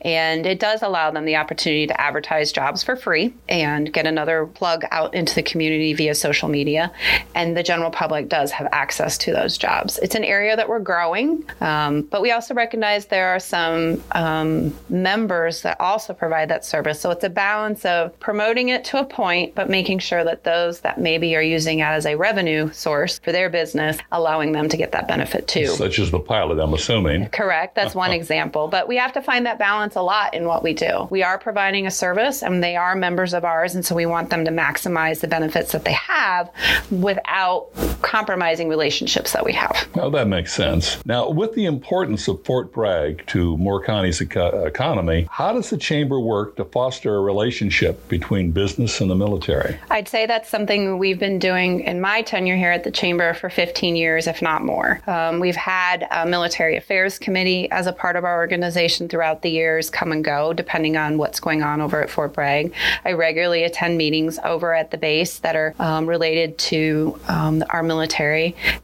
And 0.00 0.46
it 0.46 0.60
does 0.60 0.82
allow 0.82 1.10
them 1.10 1.24
the 1.24 1.36
opportunity 1.36 1.86
to 1.86 2.00
advertise 2.00 2.52
jobs 2.52 2.82
for 2.82 2.96
free 2.96 3.34
and 3.48 3.92
get 3.92 4.06
another 4.06 4.46
plug 4.46 4.84
out 4.90 5.14
into 5.14 5.34
the 5.34 5.42
community 5.42 5.92
via 5.94 6.14
social 6.14 6.48
media. 6.48 6.92
And 7.34 7.56
the 7.56 7.62
general 7.62 7.90
public 7.90 8.28
does 8.28 8.50
have 8.52 8.68
access 8.72 9.18
to 9.18 9.32
those 9.32 9.58
jobs. 9.58 9.98
It's 9.98 10.14
an 10.14 10.24
area 10.24 10.56
that 10.56 10.68
we're 10.68 10.80
growing, 10.80 11.44
um, 11.60 12.02
but 12.02 12.22
we 12.22 12.30
also 12.32 12.54
recognize 12.54 13.06
there 13.06 13.28
are 13.28 13.40
some 13.40 14.02
um, 14.12 14.74
members 14.88 15.62
that 15.62 15.80
also 15.80 16.12
provide 16.14 16.48
that 16.50 16.64
service. 16.64 17.00
So 17.00 17.10
it's 17.10 17.24
a 17.24 17.30
balance 17.30 17.84
of 17.84 18.18
promoting 18.20 18.68
it 18.68 18.84
to 18.86 19.00
a 19.00 19.04
point, 19.04 19.54
but 19.54 19.68
making 19.68 19.98
sure 19.98 20.24
that 20.24 20.44
those 20.44 20.80
that 20.80 20.98
maybe 20.98 21.33
are 21.36 21.42
using 21.42 21.80
it 21.80 21.84
as 21.84 22.06
a 22.06 22.14
revenue 22.16 22.70
source 22.72 23.18
for 23.18 23.32
their 23.32 23.50
business, 23.50 23.98
allowing 24.12 24.52
them 24.52 24.68
to 24.68 24.76
get 24.76 24.92
that 24.92 25.08
benefit 25.08 25.46
too. 25.48 25.66
Such 25.68 25.98
as 25.98 26.10
the 26.10 26.20
pilot, 26.20 26.58
I'm 26.58 26.74
assuming. 26.74 27.28
Correct. 27.28 27.74
That's 27.74 27.94
one 27.94 28.10
example. 28.20 28.68
But 28.68 28.88
we 28.88 28.96
have 28.96 29.12
to 29.14 29.22
find 29.22 29.46
that 29.46 29.58
balance 29.58 29.96
a 29.96 30.02
lot 30.02 30.34
in 30.34 30.46
what 30.46 30.62
we 30.62 30.74
do. 30.74 31.06
We 31.10 31.22
are 31.22 31.38
providing 31.38 31.86
a 31.86 31.90
service 31.90 32.42
and 32.42 32.62
they 32.62 32.76
are 32.76 32.94
members 32.94 33.34
of 33.34 33.44
ours. 33.44 33.74
And 33.74 33.84
so 33.84 33.94
we 33.94 34.06
want 34.06 34.30
them 34.30 34.44
to 34.44 34.50
maximize 34.50 35.20
the 35.20 35.28
benefits 35.28 35.72
that 35.72 35.84
they 35.84 35.92
have 35.92 36.50
without 36.90 37.68
compromising 38.04 38.68
relationships 38.68 39.32
that 39.32 39.44
we 39.44 39.52
have. 39.52 39.88
Well, 39.94 40.10
that 40.10 40.28
makes 40.28 40.52
sense. 40.52 41.04
Now, 41.06 41.30
with 41.30 41.54
the 41.54 41.64
importance 41.64 42.28
of 42.28 42.44
Fort 42.44 42.70
Bragg 42.70 43.26
to 43.28 43.56
Moore 43.56 43.82
County's 43.82 44.20
eco- 44.20 44.64
economy, 44.66 45.26
how 45.30 45.52
does 45.54 45.70
the 45.70 45.78
Chamber 45.78 46.20
work 46.20 46.56
to 46.56 46.64
foster 46.66 47.16
a 47.16 47.20
relationship 47.20 48.06
between 48.08 48.50
business 48.50 49.00
and 49.00 49.10
the 49.10 49.14
military? 49.14 49.78
I'd 49.90 50.06
say 50.06 50.26
that's 50.26 50.50
something 50.50 50.98
we've 50.98 51.18
been 51.18 51.38
doing 51.38 51.80
in 51.80 52.00
my 52.00 52.20
tenure 52.22 52.56
here 52.56 52.70
at 52.70 52.84
the 52.84 52.90
Chamber 52.90 53.32
for 53.32 53.48
15 53.48 53.96
years, 53.96 54.26
if 54.26 54.42
not 54.42 54.62
more. 54.62 55.00
Um, 55.06 55.40
we've 55.40 55.56
had 55.56 56.06
a 56.10 56.26
military 56.26 56.76
affairs 56.76 57.18
committee 57.18 57.70
as 57.70 57.86
a 57.86 57.92
part 57.92 58.16
of 58.16 58.24
our 58.24 58.36
organization 58.36 59.08
throughout 59.08 59.40
the 59.40 59.50
years 59.50 59.88
come 59.88 60.12
and 60.12 60.22
go, 60.22 60.52
depending 60.52 60.98
on 60.98 61.16
what's 61.16 61.40
going 61.40 61.62
on 61.62 61.80
over 61.80 62.02
at 62.02 62.10
Fort 62.10 62.34
Bragg. 62.34 62.74
I 63.04 63.12
regularly 63.12 63.64
attend 63.64 63.96
meetings 63.96 64.38
over 64.44 64.74
at 64.74 64.90
the 64.90 64.98
base 64.98 65.38
that 65.38 65.56
are 65.56 65.74
um, 65.78 66.06
related 66.06 66.58
to 66.58 67.18
um, 67.28 67.64
our 67.70 67.82
military. 67.82 67.94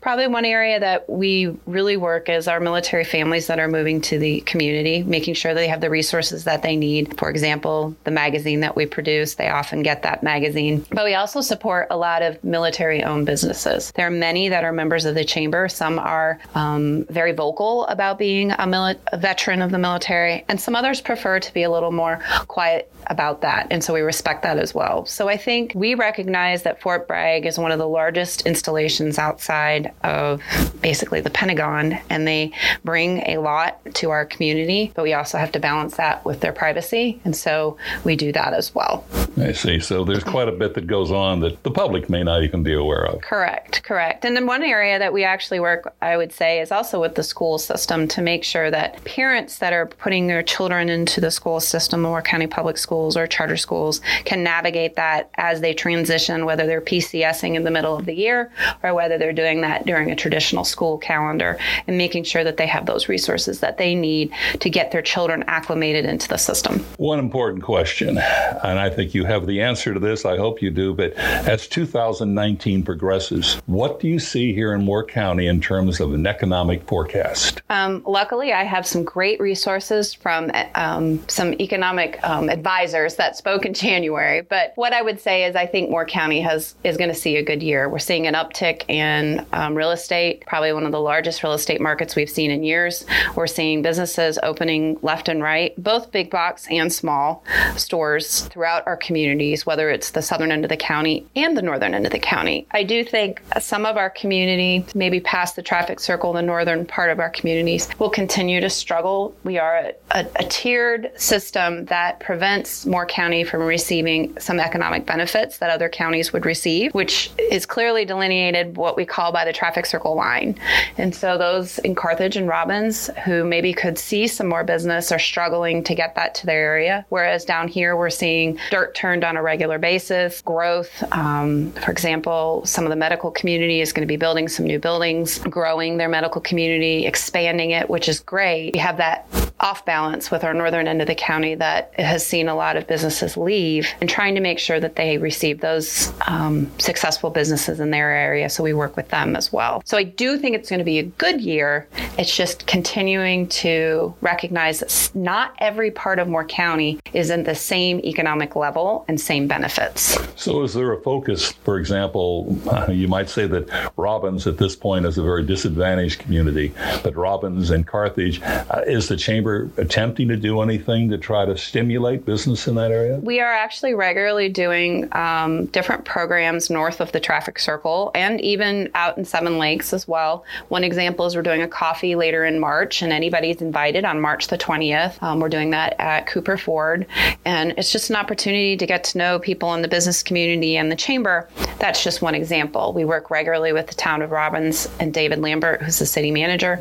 Probably 0.01 0.27
one 0.27 0.45
area 0.45 0.81
that 0.81 1.09
we 1.09 1.57
really 1.67 1.97
work 1.97 2.29
is 2.29 2.49
our 2.49 2.61
military 2.61 3.05
families 3.05 3.47
that 3.47 3.59
are 3.59 3.69
moving 3.69 4.01
to 4.03 4.19
the 4.19 4.41
community, 4.43 5.03
making 5.03 5.35
sure 5.35 5.55
they 5.55 5.69
have 5.69 5.81
the 5.81 5.91
resources 5.91 6.45
that 6.45 6.63
they 6.63 6.77
need. 6.77 7.19
For 7.19 7.31
example, 7.31 7.95
the 8.05 8.11
magazine 8.11 8.61
that 8.61 8.77
we 8.77 8.87
produce, 8.87 9.35
they 9.35 9.49
often 9.49 9.83
get 9.83 10.03
that 10.03 10.23
magazine. 10.23 10.85
But 10.91 11.05
we 11.05 11.15
also 11.15 11.41
support 11.41 11.89
a 11.91 11.97
lot 11.97 12.23
of 12.23 12.43
military 12.45 13.03
owned 13.03 13.27
businesses. 13.27 13.93
There 13.93 14.07
are 14.07 14.11
many 14.11 14.49
that 14.49 14.65
are 14.65 14.73
members 14.73 15.05
of 15.05 15.15
the 15.15 15.25
chamber. 15.25 15.69
Some 15.69 15.99
are 15.99 16.39
um, 16.55 17.05
very 17.07 17.33
vocal 17.33 17.87
about 17.87 18.19
being 18.19 18.53
a, 18.53 18.67
mili- 18.67 18.99
a 19.13 19.17
veteran 19.17 19.63
of 19.63 19.71
the 19.71 19.79
military, 19.79 20.45
and 20.49 20.61
some 20.61 20.75
others 20.75 21.01
prefer 21.01 21.41
to 21.41 21.55
be 21.55 21.63
a 21.63 21.71
little 21.71 21.93
more 21.93 22.21
quiet 22.49 22.93
about 23.11 23.43
that. 23.43 23.67
And 23.71 23.85
so 23.85 23.93
we 23.93 24.01
respect 24.01 24.43
that 24.45 24.59
as 24.59 24.75
well. 24.75 25.05
So 25.05 25.29
I 25.29 25.37
think 25.37 25.73
we 25.75 25.95
recognize 25.95 26.63
that 26.63 26.81
Fort 26.81 27.07
Bragg 27.07 27.45
is 27.45 27.59
one 27.59 27.73
of 27.73 27.79
the 27.79 27.89
largest 27.89 28.47
installations 28.47 29.19
outside 29.19 29.93
of 30.03 30.41
basically 30.81 31.21
the 31.21 31.31
Pentagon, 31.31 31.99
and 32.09 32.27
they 32.27 32.53
bring 32.85 33.19
a 33.29 33.39
lot 33.39 33.81
to 33.97 34.11
our 34.11 34.25
community, 34.25 34.93
but 34.95 35.03
we 35.03 35.13
also 35.13 35.37
have 35.37 35.53
to 35.53 35.61
balance 35.61 35.97
that 35.97 36.25
with 36.25 36.41
their 36.41 36.53
privacy. 36.53 37.21
And 37.25 37.37
so 37.37 37.77
we 38.05 38.17
do 38.17 38.33
that 38.33 38.55
as 38.55 38.75
well. 38.75 39.05
I 39.39 39.53
see. 39.53 39.81
So 39.81 40.05
there's 40.05 40.25
quite 40.25 40.49
a 40.49 40.53
bit 40.53 40.75
that 40.75 40.87
goes 40.87 41.11
on 41.11 41.41
that 41.41 41.63
the 41.63 41.71
public 41.71 42.11
may 42.11 42.23
not 42.23 42.43
even 42.43 42.63
be 42.63 42.73
aware 42.73 43.07
of. 43.07 43.21
Correct, 43.21 43.83
correct. 43.83 44.25
And 44.25 44.37
then 44.37 44.47
one 44.47 44.63
area 44.63 44.99
that 44.99 45.13
we 45.13 45.25
actually 45.25 45.61
work, 45.61 45.95
I 46.03 46.17
would 46.17 46.33
say, 46.33 46.61
is 46.61 46.73
also 46.73 47.01
with 47.01 47.15
the 47.15 47.23
school 47.23 47.59
system 47.59 48.09
to 48.09 48.23
make 48.23 48.45
sure 48.45 48.71
that 48.71 49.03
parents 49.05 49.59
that 49.59 49.73
are 49.73 49.87
putting 49.87 50.27
their 50.27 50.43
children 50.43 50.89
into 50.89 51.21
the 51.21 51.31
school 51.31 51.61
system 51.61 52.05
or 52.05 52.23
county 52.23 52.47
public 52.47 52.77
schools 52.77 53.17
or 53.17 53.27
charter 53.27 53.57
schools 53.57 54.01
can 54.25 54.43
navigate 54.43 54.97
that 54.97 55.31
as 55.35 55.61
they 55.61 55.75
transition, 55.75 56.45
whether 56.45 56.67
they're 56.67 56.81
PCSing 56.81 57.55
in 57.55 57.65
the 57.65 57.71
middle 57.71 57.97
of 57.97 58.07
the 58.07 58.15
year 58.15 58.53
or 58.83 58.95
whether 58.95 59.17
they're 59.19 59.33
doing 59.33 59.61
that 59.61 59.87
during 59.87 60.11
a 60.11 60.17
traditional 60.17 60.65
school 60.65 60.99
calendar 60.99 61.59
and 61.87 61.97
making 61.97 62.25
sure 62.25 62.45
that 62.45 62.57
they 62.57 62.67
have 62.67 62.87
those 62.87 63.09
resources 63.09 63.61
that 63.61 63.79
they 63.79 63.95
need 63.95 64.33
to 64.59 64.69
get 64.71 64.91
their 64.91 65.03
children 65.03 65.45
acclimated 65.47 66.05
into 66.05 66.29
the 66.29 66.37
system. 66.37 66.81
One 66.97 67.19
important 67.19 67.63
question, 67.63 68.19
and 68.19 68.79
I 68.79 68.91
think 68.91 69.15
you 69.15 69.20
have 69.25 69.47
the 69.47 69.61
answer 69.61 69.95
to 69.95 70.01
this, 70.01 70.25
I 70.25 70.37
hope 70.37 70.63
you 70.63 70.71
do, 70.71 70.95
but 70.95 71.13
as 71.15 71.67
2019 71.69 72.83
progresses, 72.83 73.61
what 73.67 74.01
do 74.01 74.09
you 74.09 74.19
see 74.19 74.53
here 74.53 74.73
in 74.75 74.85
Moore 74.85 75.05
County 75.05 75.47
in 75.47 75.61
terms 75.61 76.01
of 76.01 76.13
an 76.13 76.27
economic 76.27 76.87
forecast? 76.87 77.63
Um, 77.71 78.03
luckily, 78.07 78.53
I 78.53 78.65
have 78.65 78.87
some 78.87 79.05
great 79.05 79.41
resources 79.41 80.15
from 80.15 80.51
um, 80.75 81.27
some 81.29 81.55
economic 81.55 82.19
um, 82.23 82.49
advisors 82.49 83.17
that 83.17 83.37
spoke 83.37 83.65
in 83.65 83.75
January. 83.81 84.43
But 84.43 84.73
what 84.77 84.93
I 84.93 85.03
would 85.03 85.21
say 85.21 85.45
is, 85.45 85.57
I 85.57 85.67
think 85.67 85.91
Moore 85.91 86.07
County 86.07 86.41
has 86.41 86.75
is 86.85 86.97
going 86.97 87.11
to 87.11 87.17
see 87.17 87.37
a 87.37 87.43
good 87.43 87.63
year. 87.63 87.89
We're 87.89 87.99
seeing 87.99 88.27
an 88.27 88.35
uptick 88.35 88.89
in 88.89 89.45
um, 89.53 89.75
real 89.75 89.91
estate, 89.91 90.45
probably 90.47 90.73
one 90.73 90.85
of 90.85 90.93
the 90.93 91.01
largest 91.01 91.43
real 91.43 91.53
estate 91.53 91.81
markets 91.81 92.17
we've 92.17 92.31
seen 92.31 92.51
in 92.51 92.63
years. 92.63 93.05
We're 93.35 93.47
seeing 93.47 93.83
businesses 93.83 94.39
opening 94.43 94.99
left 95.03 95.29
and 95.29 95.43
right, 95.43 95.75
both 95.83 96.11
big 96.11 96.31
box 96.31 96.67
and 96.71 96.93
small 96.93 97.45
stores 97.77 98.43
throughout 98.49 98.87
our 98.87 98.97
communities, 99.11 99.67
whether 99.67 99.91
it's 99.91 100.13
the 100.13 100.23
southern 100.23 100.53
end 100.53 100.65
of 100.65 100.69
the 100.69 100.77
county 100.77 101.27
and 101.35 101.57
the 101.57 101.63
northern 101.63 101.95
end 101.95 102.07
of 102.07 102.13
the 102.13 102.19
county. 102.21 102.65
I 102.71 102.85
do 102.85 103.03
think 103.03 103.43
some 103.59 103.85
of 103.85 103.97
our 103.97 104.09
community, 104.09 104.87
maybe 104.95 105.19
past 105.19 105.57
the 105.57 105.63
traffic 105.63 105.99
circle, 105.99 106.33
the 106.33 106.43
northern 106.43 106.87
part 106.87 107.11
of 107.11 107.19
our 107.19 107.31
communities, 107.31 107.89
will 107.99 108.09
continue 108.09 108.61
to 108.61 108.71
struggle. 108.71 109.35
We 109.43 109.59
are 109.59 109.79
a, 109.79 109.93
a, 110.13 110.27
a 110.37 110.45
tiered 110.45 111.11
system 111.17 111.87
that 111.87 112.21
prevents 112.21 112.87
Moore 112.87 113.05
County 113.05 113.43
from 113.43 113.63
receiving 113.63 114.39
some 114.39 114.61
economic 114.61 115.07
benefits 115.07 115.59
that 115.59 115.71
other 115.71 115.89
counties 115.89 116.33
would 116.33 116.47
receive, 116.47 116.95
which 116.95 117.33
is 117.51 117.67
clearly 117.67 118.05
delineated 118.05 118.77
what 118.77 118.97
we 118.97 119.05
call 119.05 119.33
by 119.33 119.45
the 119.45 119.53
traffic 119.53 119.87
circle 119.87 120.15
line. 120.15 120.57
And 120.99 121.13
so 121.13 121.37
those 121.37 121.81
in 121.81 121.97
Carthage 121.97 122.37
and 122.37 122.47
Robbins 122.47 123.11
who 123.25 123.43
maybe 123.43 123.75
could 123.75 123.99
see 123.99 124.29
some 124.29 124.47
more 124.47 124.63
business 124.63 125.11
are 125.11 125.19
struggling 125.19 125.83
to 125.83 125.97
get 125.97 126.15
that 126.15 126.37
to 126.37 126.47
their 126.47 126.61
area. 126.61 127.05
Whereas 127.09 127.45
down 127.45 127.67
here, 127.67 127.97
we're 127.97 128.11
seeing 128.11 128.57
dirt 128.71 128.95
turned 129.01 129.25
on 129.25 129.35
a 129.39 129.43
regular 129.43 129.79
basis, 129.79 130.43
growth. 130.43 131.03
Um, 131.13 131.73
for 131.73 131.91
example, 131.91 132.61
some 132.67 132.85
of 132.85 132.91
the 132.91 132.97
medical 132.97 133.31
community 133.31 133.81
is 133.81 133.95
going 133.95 134.03
to 134.03 134.07
be 134.07 134.19
building 134.19 134.47
some 134.47 134.67
new 134.67 134.79
buildings, 134.79 135.39
growing 135.39 135.97
their 135.97 136.11
medical 136.11 136.43
community, 136.43 137.07
expanding 137.07 137.71
it, 137.71 137.89
which 137.89 138.11
is 138.11 138.21
great. 138.21 138.75
We 138.75 138.79
have 138.79 138.99
that 138.99 139.27
off 139.61 139.85
balance 139.85 140.31
with 140.31 140.43
our 140.43 140.55
northern 140.55 140.89
end 140.89 141.03
of 141.03 141.07
the 141.07 141.15
county 141.15 141.55
that 141.55 141.93
has 141.99 142.27
seen 142.27 142.49
a 142.49 142.55
lot 142.55 142.77
of 142.77 142.87
businesses 142.87 143.37
leave 143.37 143.89
and 144.01 144.09
trying 144.09 144.35
to 144.35 144.41
make 144.41 144.59
sure 144.59 144.81
that 144.81 144.97
they 144.97 145.19
receive 145.19 145.61
those 145.61 146.13
um, 146.27 146.71
successful 146.79 147.31
businesses 147.31 147.79
in 147.79 147.91
their 147.91 148.11
area. 148.11 148.49
So 148.49 148.63
we 148.63 148.73
work 148.73 148.97
with 148.97 149.09
them 149.09 149.37
as 149.37 149.53
well. 149.53 149.83
So 149.85 149.99
I 149.99 150.05
do 150.05 150.39
think 150.39 150.57
it's 150.57 150.71
going 150.71 150.79
to 150.79 150.85
be 150.85 150.99
a 150.99 151.05
good 151.05 151.41
year. 151.41 151.87
It's 152.19 152.35
just 152.35 152.67
continuing 152.67 153.49
to 153.49 154.15
recognize 154.23 154.81
that 154.81 155.11
not 155.15 155.55
every 155.59 155.91
part 155.91 156.19
of 156.19 156.27
Moore 156.27 156.45
County 156.45 156.99
is 157.13 157.29
in 157.31 157.45
the 157.45 157.55
same 157.55 158.01
economic 158.01 158.57
level 158.57 159.05
and 159.09 159.21
same 159.21 159.47
benefits. 159.47 160.17
So 160.37 160.63
is 160.63 160.73
there 160.73 160.93
a 160.93 161.03
focus, 161.03 161.53
for 161.53 161.79
example, 161.79 162.59
you 162.89 163.09
might 163.09 163.29
say 163.29 163.47
that 163.47 163.93
Robbins 163.97 164.47
at 164.47 164.57
this 164.57 164.75
point 164.75 165.05
is 165.05 165.19
a 165.19 165.23
very 165.23 165.45
disadvantaged 165.45 166.19
community, 166.19 166.73
but 167.03 167.15
Robbins 167.15 167.71
and 167.71 167.87
Carthage, 167.87 168.41
uh, 168.43 168.83
is 168.87 169.09
the 169.09 169.17
chamber 169.17 169.50
attempting 169.77 170.29
to 170.29 170.37
do 170.37 170.61
anything 170.61 171.11
to 171.11 171.19
try 171.19 171.45
to 171.45 171.57
stimulate 171.57 172.25
business 172.25 172.67
in 172.67 172.75
that 172.77 172.91
area? 172.91 173.19
We 173.19 173.41
are 173.41 173.53
actually 173.53 173.95
regularly 173.95 174.49
doing 174.49 175.09
um, 175.17 175.67
different 175.67 176.05
programs 176.05 176.71
north 176.71 177.01
of 177.01 177.13
the 177.13 177.21
traffic 177.21 177.59
circle 177.59 178.11
and 178.15 178.41
even 178.41 178.91
out 178.95 179.17
in 179.19 179.25
Seven 179.25 179.59
Lakes 179.59 179.93
as 179.93 180.07
well. 180.07 180.45
One 180.69 180.85
example 180.85 181.27
is 181.27 181.37
we're 181.37 181.43
doing 181.43 181.63
a 181.63 181.69
coffee 181.69 182.15
later 182.15 182.45
in 182.45 182.61
March, 182.61 183.03
and 183.03 183.13
anybody's 183.13 183.61
invited 183.61 184.05
on 184.05 184.21
March 184.21 184.49
the 184.49 184.59
20th. 184.59 185.23
Um, 185.23 185.41
we're 185.41 185.49
doing 185.49 185.71
that 185.71 185.95
at 185.99 186.27
Cooper 186.27 186.57
Ford, 186.57 187.07
and 187.45 187.73
it's 187.77 187.93
just 187.93 188.11
an 188.11 188.17
opportunity 188.17 188.77
to 188.77 188.87
get 188.87 189.05
to 189.05 189.19
know 189.19 189.39
people 189.39 189.75
in 189.75 189.83
the 189.83 189.89
business 189.89 190.23
community 190.23 190.77
and 190.77 190.91
the 190.91 190.97
chamber. 190.97 191.49
That's 191.79 192.03
just 192.03 192.23
one 192.23 192.35
example. 192.35 192.93
We 192.93 193.05
work 193.05 193.31
regularly 193.31 193.73
with 193.73 193.87
the 193.87 193.95
town 193.95 194.23
of 194.23 194.31
Robbins 194.31 194.89
and 194.99 195.13
David 195.15 195.41
Lambert, 195.41 195.83
who's 195.83 195.99
the 195.99 196.07
city 196.07 196.31
manager, 196.31 196.79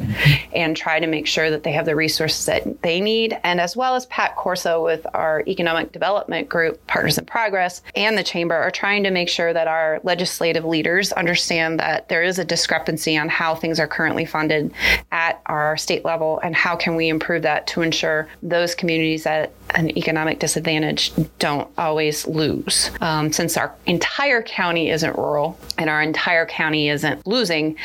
and 0.53 0.75
try 0.75 0.99
to 0.99 1.07
make 1.07 1.27
sure 1.27 1.49
that 1.49 1.63
they 1.63 1.71
have 1.71 1.85
the 1.85 1.95
resources 1.95 2.45
that 2.45 2.58
that 2.63 2.81
they 2.81 3.01
need, 3.01 3.37
and 3.43 3.59
as 3.59 3.75
well 3.75 3.95
as 3.95 4.05
Pat 4.07 4.35
Corso 4.35 4.83
with 4.83 5.05
our 5.13 5.43
economic 5.47 5.91
development 5.91 6.49
group, 6.49 6.85
Partners 6.87 7.17
in 7.17 7.25
Progress, 7.25 7.81
and 7.95 8.17
the 8.17 8.23
Chamber 8.23 8.55
are 8.55 8.71
trying 8.71 9.03
to 9.03 9.11
make 9.11 9.29
sure 9.29 9.53
that 9.53 9.67
our 9.67 9.99
legislative 10.03 10.65
leaders 10.65 11.11
understand 11.13 11.79
that 11.79 12.09
there 12.09 12.23
is 12.23 12.39
a 12.39 12.45
discrepancy 12.45 13.17
on 13.17 13.29
how 13.29 13.55
things 13.55 13.79
are 13.79 13.87
currently 13.87 14.25
funded 14.25 14.73
at 15.11 15.41
our 15.45 15.77
state 15.77 16.05
level 16.05 16.39
and 16.43 16.55
how 16.55 16.75
can 16.75 16.95
we 16.95 17.09
improve 17.09 17.43
that 17.43 17.67
to 17.67 17.81
ensure 17.81 18.27
those 18.41 18.75
communities 18.75 19.25
at 19.25 19.51
an 19.75 19.95
economic 19.97 20.39
disadvantage 20.39 21.11
don't 21.37 21.69
always 21.77 22.27
lose. 22.27 22.91
Um, 23.01 23.31
since 23.31 23.57
our 23.57 23.73
entire 23.85 24.41
county 24.41 24.89
isn't 24.89 25.15
rural 25.15 25.57
and 25.77 25.89
our 25.89 26.01
entire 26.01 26.45
county 26.45 26.89
isn't 26.89 27.25
losing, 27.27 27.77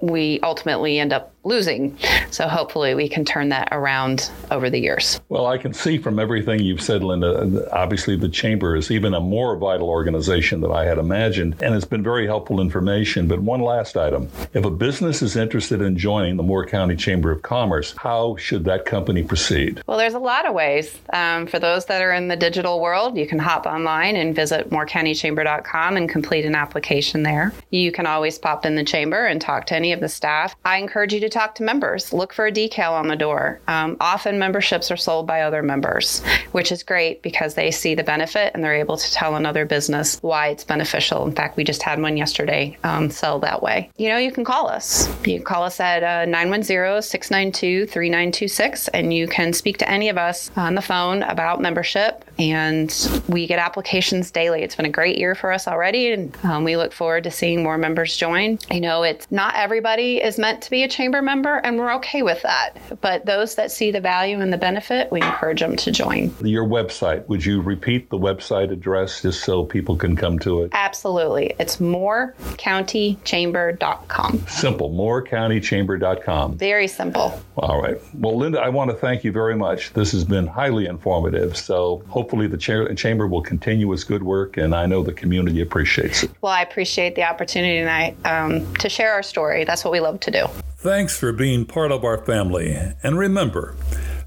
we 0.00 0.40
ultimately 0.40 0.98
end 0.98 1.12
up 1.12 1.32
losing. 1.46 1.96
So 2.30 2.48
hopefully 2.48 2.94
we 2.94 3.08
can 3.08 3.24
turn 3.24 3.48
that 3.50 3.68
around 3.72 4.30
over 4.50 4.68
the 4.68 4.78
years. 4.78 5.20
Well, 5.28 5.46
I 5.46 5.58
can 5.58 5.72
see 5.72 5.98
from 5.98 6.18
everything 6.18 6.60
you've 6.60 6.82
said, 6.82 7.02
Linda, 7.02 7.68
obviously 7.72 8.16
the 8.16 8.28
Chamber 8.28 8.76
is 8.76 8.90
even 8.90 9.14
a 9.14 9.20
more 9.20 9.56
vital 9.56 9.88
organization 9.88 10.60
than 10.60 10.72
I 10.72 10.84
had 10.84 10.98
imagined, 10.98 11.62
and 11.62 11.74
it's 11.74 11.84
been 11.84 12.02
very 12.02 12.26
helpful 12.26 12.60
information. 12.60 13.28
But 13.28 13.40
one 13.40 13.60
last 13.60 13.96
item 13.96 14.28
if 14.52 14.64
a 14.64 14.70
business 14.70 15.22
is 15.22 15.36
interested 15.36 15.80
in 15.80 15.96
joining 15.96 16.36
the 16.36 16.42
Moore 16.42 16.66
County 16.66 16.96
Chamber 16.96 17.30
of 17.30 17.42
Commerce, 17.42 17.94
how 17.96 18.36
should 18.36 18.64
that 18.64 18.84
company 18.84 19.22
proceed? 19.22 19.82
Well, 19.86 19.98
there's 19.98 20.14
a 20.14 20.18
lot 20.18 20.46
of 20.46 20.54
ways. 20.54 20.98
Um, 21.12 21.46
for 21.46 21.58
those 21.58 21.86
that 21.86 22.02
are 22.02 22.12
in 22.12 22.28
the 22.28 22.36
digital 22.36 22.80
world, 22.80 23.16
you 23.16 23.26
can 23.26 23.38
hop 23.38 23.66
online 23.66 24.16
and 24.16 24.34
visit 24.34 24.70
moorecountychamber.com 24.70 25.96
and 25.96 26.08
complete 26.08 26.44
an 26.44 26.54
application 26.54 27.22
there. 27.22 27.52
You 27.70 27.92
can 27.92 28.06
always 28.06 28.38
pop 28.38 28.66
in 28.66 28.74
the 28.74 28.84
chamber 28.84 29.26
and 29.26 29.40
talk 29.40 29.66
to 29.66 29.76
any 29.76 29.92
of 29.92 30.00
the 30.00 30.08
staff. 30.08 30.56
I 30.64 30.78
encourage 30.78 31.12
you 31.12 31.20
to 31.20 31.28
talk 31.36 31.54
to 31.56 31.62
members. 31.62 32.12
Look 32.12 32.32
for 32.32 32.46
a 32.46 32.52
decal 32.52 32.92
on 32.92 33.08
the 33.08 33.16
door. 33.16 33.60
Um, 33.68 33.96
often 34.00 34.38
memberships 34.38 34.90
are 34.90 34.96
sold 34.96 35.26
by 35.26 35.42
other 35.42 35.62
members, 35.62 36.22
which 36.52 36.72
is 36.72 36.82
great 36.82 37.22
because 37.22 37.54
they 37.54 37.70
see 37.70 37.94
the 37.94 38.02
benefit 38.02 38.52
and 38.54 38.64
they're 38.64 38.74
able 38.74 38.96
to 38.96 39.12
tell 39.12 39.36
another 39.36 39.66
business 39.66 40.18
why 40.22 40.48
it's 40.48 40.64
beneficial. 40.64 41.26
In 41.26 41.32
fact, 41.32 41.56
we 41.56 41.64
just 41.64 41.82
had 41.82 42.00
one 42.00 42.16
yesterday 42.16 42.76
um, 42.84 43.10
sell 43.10 43.38
that 43.40 43.62
way. 43.62 43.90
You 43.96 44.08
know, 44.08 44.16
you 44.16 44.32
can 44.32 44.44
call 44.44 44.68
us. 44.68 45.08
You 45.26 45.36
can 45.36 45.44
call 45.44 45.64
us 45.64 45.78
at 45.78 46.02
uh, 46.02 46.24
910 46.24 47.02
692 47.02 47.86
3926 47.86 48.88
and 48.88 49.12
you 49.12 49.28
can 49.28 49.52
speak 49.52 49.78
to 49.78 49.90
any 49.90 50.08
of 50.08 50.16
us 50.16 50.50
on 50.56 50.74
the 50.74 50.82
phone 50.82 51.22
about 51.22 51.60
membership. 51.60 52.24
And 52.38 53.22
we 53.28 53.46
get 53.46 53.58
applications 53.58 54.30
daily. 54.30 54.62
It's 54.62 54.76
been 54.76 54.86
a 54.86 54.90
great 54.90 55.18
year 55.18 55.34
for 55.34 55.52
us 55.52 55.66
already, 55.66 56.12
and 56.12 56.36
um, 56.44 56.64
we 56.64 56.76
look 56.76 56.92
forward 56.92 57.24
to 57.24 57.30
seeing 57.30 57.62
more 57.62 57.78
members 57.78 58.14
join. 58.14 58.58
I 58.70 58.78
know 58.78 59.04
it's 59.04 59.26
not 59.30 59.54
everybody 59.56 60.22
is 60.22 60.38
meant 60.38 60.62
to 60.62 60.70
be 60.70 60.82
a 60.82 60.88
chamber 60.88 61.22
member, 61.26 61.56
and 61.56 61.78
we're 61.78 61.92
okay 61.96 62.22
with 62.22 62.40
that. 62.40 62.70
But 63.02 63.26
those 63.26 63.56
that 63.56 63.70
see 63.70 63.90
the 63.90 64.00
value 64.00 64.40
and 64.40 64.50
the 64.50 64.56
benefit, 64.56 65.12
we 65.12 65.20
encourage 65.20 65.60
them 65.60 65.76
to 65.76 65.90
join. 65.90 66.34
Your 66.40 66.66
website, 66.66 67.28
would 67.28 67.44
you 67.44 67.60
repeat 67.60 68.08
the 68.08 68.18
website 68.18 68.72
address 68.72 69.20
just 69.20 69.44
so 69.44 69.64
people 69.64 69.96
can 69.96 70.16
come 70.16 70.38
to 70.38 70.62
it? 70.62 70.70
Absolutely. 70.72 71.54
It's 71.58 71.76
moorecountychamber.com. 71.76 74.46
Simple, 74.48 74.90
moorecountychamber.com. 74.90 76.56
Very 76.56 76.88
simple. 76.88 77.38
All 77.56 77.82
right. 77.82 78.00
Well, 78.14 78.38
Linda, 78.38 78.60
I 78.60 78.70
want 78.70 78.90
to 78.90 78.96
thank 78.96 79.24
you 79.24 79.32
very 79.32 79.56
much. 79.56 79.92
This 79.92 80.12
has 80.12 80.24
been 80.24 80.46
highly 80.46 80.86
informative. 80.86 81.54
So 81.56 82.02
hopefully 82.08 82.46
the 82.46 82.56
cha- 82.56 82.94
chamber 82.94 83.26
will 83.26 83.42
continue 83.42 83.92
its 83.92 84.04
good 84.04 84.22
work, 84.22 84.56
and 84.56 84.74
I 84.74 84.86
know 84.86 85.02
the 85.02 85.12
community 85.12 85.60
appreciates 85.60 86.22
it. 86.22 86.30
Well, 86.40 86.52
I 86.52 86.62
appreciate 86.62 87.16
the 87.16 87.24
opportunity 87.24 87.78
tonight 87.78 88.16
um, 88.24 88.72
to 88.76 88.88
share 88.88 89.12
our 89.12 89.22
story. 89.22 89.64
That's 89.64 89.84
what 89.84 89.92
we 89.92 90.00
love 90.00 90.20
to 90.20 90.30
do. 90.30 90.46
Thanks 90.78 91.15
for 91.16 91.32
being 91.32 91.64
part 91.64 91.90
of 91.90 92.04
our 92.04 92.18
family. 92.18 92.76
And 93.02 93.18
remember, 93.18 93.74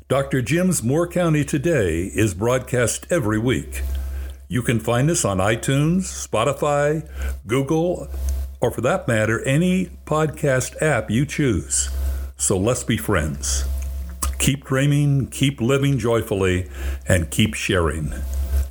Dr. 0.08 0.42
Jim's 0.42 0.82
Moore 0.82 1.08
County 1.08 1.46
Today 1.46 2.12
is 2.14 2.34
broadcast 2.34 3.06
every 3.10 3.38
week. 3.38 3.82
You 4.48 4.64
can 4.64 4.80
find 4.80 5.10
us 5.10 5.24
on 5.24 5.38
iTunes, 5.38 6.28
Spotify, 6.28 7.08
Google, 7.46 8.08
or 8.60 8.72
for 8.72 8.82
that 8.82 9.08
matter, 9.08 9.42
any 9.46 9.92
podcast 10.06 10.82
app 10.82 11.12
you 11.12 11.26
choose. 11.26 11.90
So 12.38 12.58
let's 12.58 12.84
be 12.84 12.98
friends. 12.98 13.66
Keep 14.40 14.66
dreaming, 14.66 15.28
keep 15.28 15.62
living 15.62 16.00
joyfully, 16.00 16.70
and 17.08 17.30
keep 17.30 17.54
sharing. 17.54 18.14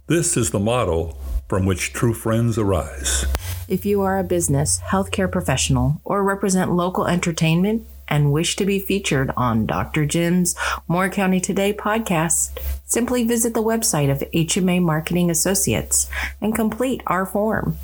This 0.08 0.36
is 0.36 0.50
the 0.50 0.58
motto 0.58 1.16
from 1.48 1.66
which 1.66 1.92
true 1.92 2.14
friends 2.14 2.58
arise. 2.58 3.26
If 3.68 3.86
you 3.86 4.00
are 4.02 4.18
a 4.18 4.24
business, 4.24 4.80
healthcare 4.80 5.30
professional, 5.30 6.00
or 6.04 6.24
represent 6.24 6.72
local 6.72 7.06
entertainment, 7.06 7.86
and 8.08 8.32
wish 8.32 8.56
to 8.56 8.64
be 8.64 8.78
featured 8.78 9.30
on 9.36 9.66
Dr. 9.66 10.06
Jim's 10.06 10.54
Moore 10.86 11.08
County 11.08 11.40
Today 11.40 11.72
podcast, 11.72 12.58
simply 12.84 13.24
visit 13.24 13.54
the 13.54 13.62
website 13.62 14.10
of 14.10 14.20
HMA 14.32 14.82
Marketing 14.82 15.30
Associates 15.30 16.10
and 16.40 16.54
complete 16.54 17.02
our 17.06 17.26
form. 17.26 17.76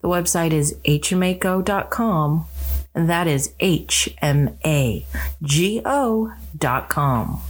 The 0.00 0.08
website 0.08 0.52
is 0.52 0.74
hmago.com, 0.84 2.46
and 2.94 3.08
that 3.08 3.26
is 3.26 3.54
H 3.60 4.14
M 4.20 4.58
A 4.64 5.06
G 5.42 5.80
O.com. 5.84 7.42